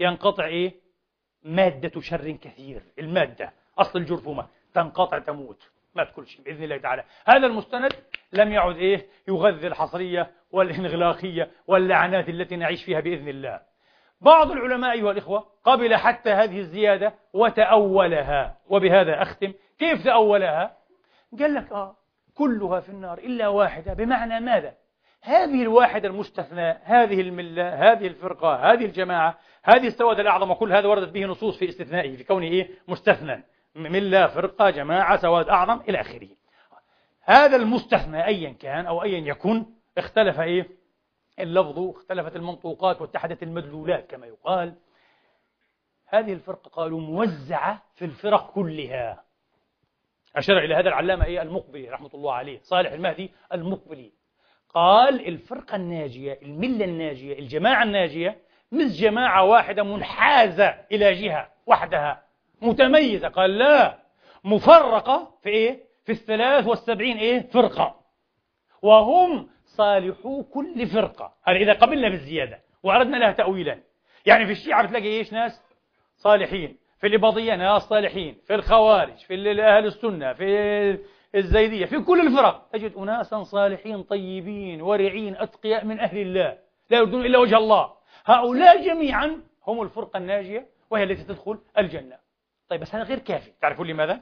[0.00, 0.74] ينقطع إيه؟
[1.42, 2.82] مادة شر كثير.
[2.98, 5.70] المادة أصل الجرثومة تنقطع تموت.
[5.94, 7.04] مات كل شيء بإذن الله تعالى.
[7.26, 7.92] هذا المستند
[8.32, 13.67] لم يعد إيه؟ يغذي الحصرية والإنغلاقية واللعنات التي نعيش فيها بإذن الله.
[14.20, 20.76] بعض العلماء أيها الإخوة قبل حتى هذه الزيادة وتأولها وبهذا أختم كيف تأولها؟
[21.38, 21.96] قال لك آه
[22.34, 24.74] كلها في النار إلا واحدة بمعنى ماذا؟
[25.22, 31.12] هذه الواحدة المستثناء هذه الملة هذه الفرقة هذه الجماعة هذه السواد الأعظم وكل هذا وردت
[31.12, 33.44] به نصوص في استثنائه في كونه إيه؟ مستثنى
[33.74, 36.28] ملة فرقة جماعة سواد أعظم إلى آخره
[37.24, 39.66] هذا المستثنى أيا كان أو أيا يكن
[39.98, 40.77] اختلف إيه
[41.40, 44.74] اللفظ اختلفت المنطوقات واتحدت المدلولات كما يقال.
[46.06, 49.24] هذه الفرقة قالوا موزعة في الفرق كلها.
[50.36, 54.12] أشار إلى هذا العلامة إيه؟ المقبلي رحمة الله عليه صالح المهدي المقبلي.
[54.74, 58.38] قال الفرقة الناجية الملة الناجية الجماعة الناجية
[58.72, 62.22] مش جماعة واحدة منحازة إلى جهة وحدها
[62.62, 63.98] متميزة قال لا
[64.44, 68.00] مفرقة في إيه؟ في الثلاث والسبعين إيه؟ فرقة.
[68.82, 71.34] وهم صالحو كل فرقة.
[71.44, 73.78] هذا إذا قبلنا بالزيادة وأردنا لها تأويلا.
[74.26, 75.62] يعني في الشيعة بتلاقي إيش ناس؟
[76.16, 76.76] صالحين.
[77.00, 78.38] في الإباضية ناس صالحين.
[78.46, 80.98] في الخوارج في أهل السنة في
[81.34, 82.68] الزيدية في كل الفرق.
[82.72, 86.58] تجد أناسا صالحين طيبين ورعين أتقياء من أهل الله.
[86.90, 87.92] لا يردون إلا وجه الله.
[88.24, 92.16] هؤلاء جميعا هم الفرقة الناجية وهي التي تدخل الجنة.
[92.68, 93.52] طيب بس هذا غير كافي.
[93.60, 94.20] تعرفون لماذا؟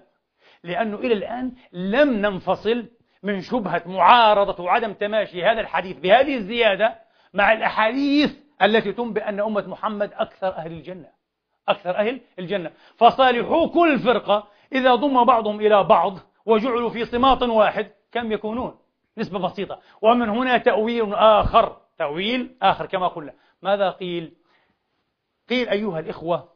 [0.64, 2.86] لأنه إلى الآن لم ننفصل
[3.26, 6.98] من شبهة معارضة وعدم تماشي هذا الحديث بهذه الزيادة
[7.34, 11.08] مع الأحاديث التي تنبئ أن أمة محمد أكثر أهل الجنة.
[11.68, 12.70] أكثر أهل الجنة.
[12.96, 18.78] فصالحو كل فرقة إذا ضم بعضهم إلى بعض وجعلوا في صماط واحد كم يكونون؟
[19.18, 19.80] نسبة بسيطة.
[20.02, 21.76] ومن هنا تأويل آخر.
[21.98, 23.32] تأويل آخر كما قلنا.
[23.62, 24.32] ماذا قيل؟
[25.48, 26.48] قيل أيها الإخوة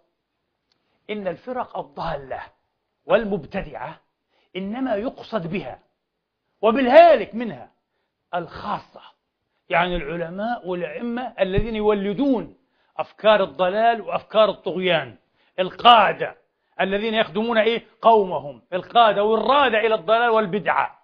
[1.11, 2.43] إن الفرق الضالة
[3.07, 4.01] والمبتدعة
[4.57, 5.90] إنما يقصد بها
[6.63, 7.71] وبالهالك منها
[8.35, 9.01] الخاصة
[9.69, 12.57] يعني العلماء والأئمة الذين يولدون
[12.99, 15.15] أفكار الضلال وأفكار الطغيان
[15.59, 16.37] القادة
[16.81, 21.01] الذين يخدمون إيه؟ قومهم القادة والرادة إلى الضلال والبدعة.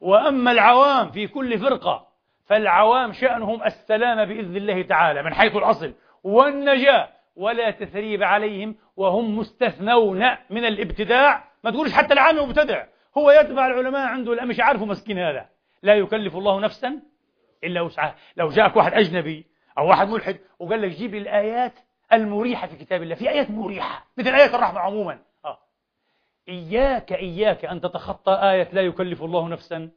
[0.00, 2.06] وأما العوام في كل فرقة
[2.46, 5.92] فالعوام شأنهم السلام بإذن الله تعالى من حيث الأصل
[6.24, 11.44] والنجاة ولا تثريب عليهم وهم مستثنون من الابتداع.
[11.64, 12.84] ما تقولش حتى العام مبتدع.
[13.18, 15.48] هو يتبع العلماء عنده لا مش عارفه مسكين هذا.
[15.82, 17.02] لا يكلف الله نفسا
[17.64, 18.14] إلا وسعها.
[18.36, 19.46] لو جاءك واحد أجنبي
[19.78, 21.72] أو واحد ملحد وقال لك جيب الآيات
[22.12, 23.14] المريحة في كتاب الله.
[23.14, 25.18] في آيات مريحة مثل آيات الرحمة عموما.
[25.44, 25.58] آه.
[26.48, 29.90] إياك إياك أن تتخطى آية لا يكلف الله نفسا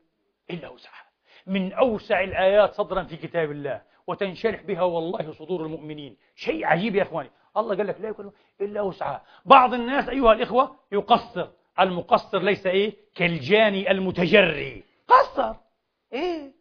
[0.49, 1.07] إلا وسعها.
[1.47, 6.17] من أوسع الآيات صدرا في كتاب الله وتنشرح بها والله صدور المؤمنين.
[6.35, 7.29] شيء عجيب يا إخواني.
[7.57, 9.23] الله قال لك لا يكلف إلا وسعها.
[9.45, 11.47] بعض الناس أيها الإخوة يقصر.
[11.79, 14.83] المقصر ليس إيه؟ كالجاني المتجري.
[15.07, 15.55] قصر.
[16.13, 16.51] إيه؟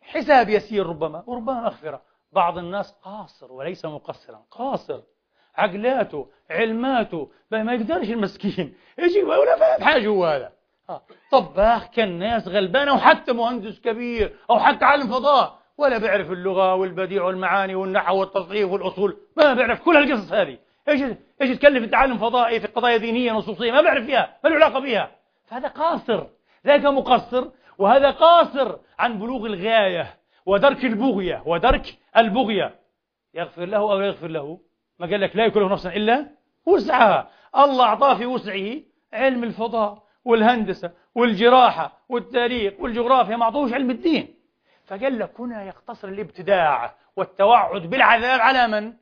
[0.00, 2.02] حساب يسير ربما وربما مغفرة.
[2.32, 4.44] بعض الناس قاصر وليس مقصرا.
[4.50, 5.00] قاصر.
[5.54, 8.74] عقلاته علماته ما يقدرش المسكين.
[8.98, 10.52] يجي ولا فاهم حاجة هو هذا.
[10.90, 11.02] آه.
[11.30, 15.62] طباخ كالناس غلبان أو حتى مهندس كبير أو حتى عالم فضاء.
[15.78, 19.16] ولا بيعرف اللغة والبديع والمعاني والنحو والتصحيح والأصول.
[19.36, 20.58] ما بيعرف كل هالقصص هذه.
[20.88, 21.02] إيش
[21.42, 24.80] إيش يتكلم في تعلم فضائي في قضايا دينية نصوصية ما بيعرف فيها ما له علاقة
[24.80, 25.10] بها
[25.46, 26.26] فهذا قاصر
[26.66, 30.14] ذاك مقصر وهذا قاصر عن بلوغ الغاية
[30.46, 32.74] ودرك البغية ودرك البغية.
[33.34, 34.60] يغفر له أو يغفر له؟
[34.98, 36.26] ما قال لك لا يكله نفسا إلا
[36.66, 37.28] وسعها.
[37.56, 44.34] الله أعطاه في وسعه علم الفضاء والهندسة والجراحة والتاريخ والجغرافيا ما أعطوش علم الدين.
[44.86, 48.92] فقال لك هنا يقتصر الابتداع والتوعد بالعذاب على من؟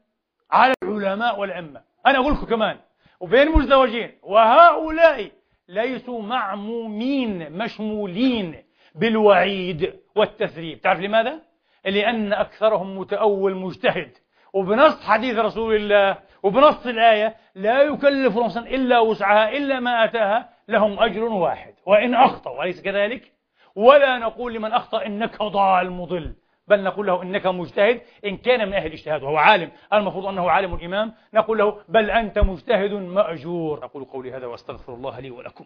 [0.52, 2.76] على العلماء والأئمة أنا أقول لكم كمان
[3.20, 5.30] وبين مزدوجين وهؤلاء
[5.68, 8.56] ليسوا معمومين مشمولين
[8.94, 11.40] بالوعيد والتثريب تعرف لماذا؟
[11.84, 14.10] لأن أكثرهم متأول مجتهد
[14.52, 20.98] وبنص حديث رسول الله وبنص الآية لا يكلف نفسا إلا وسعها إلا ما أتاها لهم
[21.02, 23.32] أجر واحد وإن أخطأوا أليس كذلك؟
[23.76, 26.34] ولا نقول لمن أخطأ إنك ضال مضل
[26.70, 30.74] بل نقول له إنك مجتهد إن كان من أهل الاجتهاد وهو عالم المفروض أنه عالم
[30.74, 33.84] إمام نقول له بل أنت مجتهد مأجور.
[33.84, 35.64] أقول قولي هذا وأستغفر الله لي ولكم.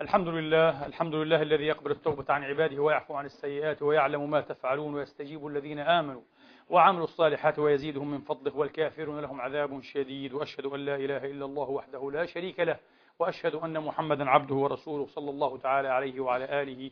[0.00, 4.94] الحمد لله الحمد لله الذي يقبل التوبة عن عباده ويعفو عن السيئات ويعلم ما تفعلون
[4.94, 6.22] ويستجيب الذين آمنوا.
[6.70, 11.70] وعملوا الصالحات ويزيدهم من فضله والكافرون لهم عذاب شديد وأشهد أن لا إله إلا الله
[11.70, 12.76] وحده لا شريك له
[13.18, 16.90] وأشهد أن محمدا عبده ورسوله صلى الله تعالى عليه وعلى آله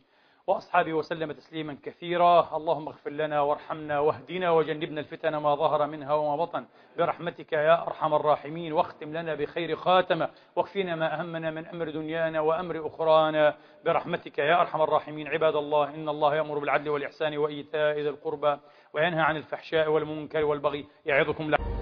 [0.49, 2.57] وأصحابه وسلم تسليما كثيرا.
[2.57, 6.65] اللهم اغفر لنا وارحمنا واهدنا وجنبنا الفتن ما ظهر منها وما بطن.
[6.97, 8.73] برحمتك يا أرحم الراحمين.
[8.73, 10.29] واختم لنا بخير خاتمة.
[10.55, 13.55] واكفنا ما أهمنا من أمر دنيانا وأمر أخرانا.
[13.85, 15.27] برحمتك يا أرحم الراحمين.
[15.27, 18.57] عباد الله إن الله يأمر بالعدل والإحسان وإيتاء ذي القربى
[18.93, 21.78] وينهى عن الفحشاء والمنكر والبغي يعظكم لعلكم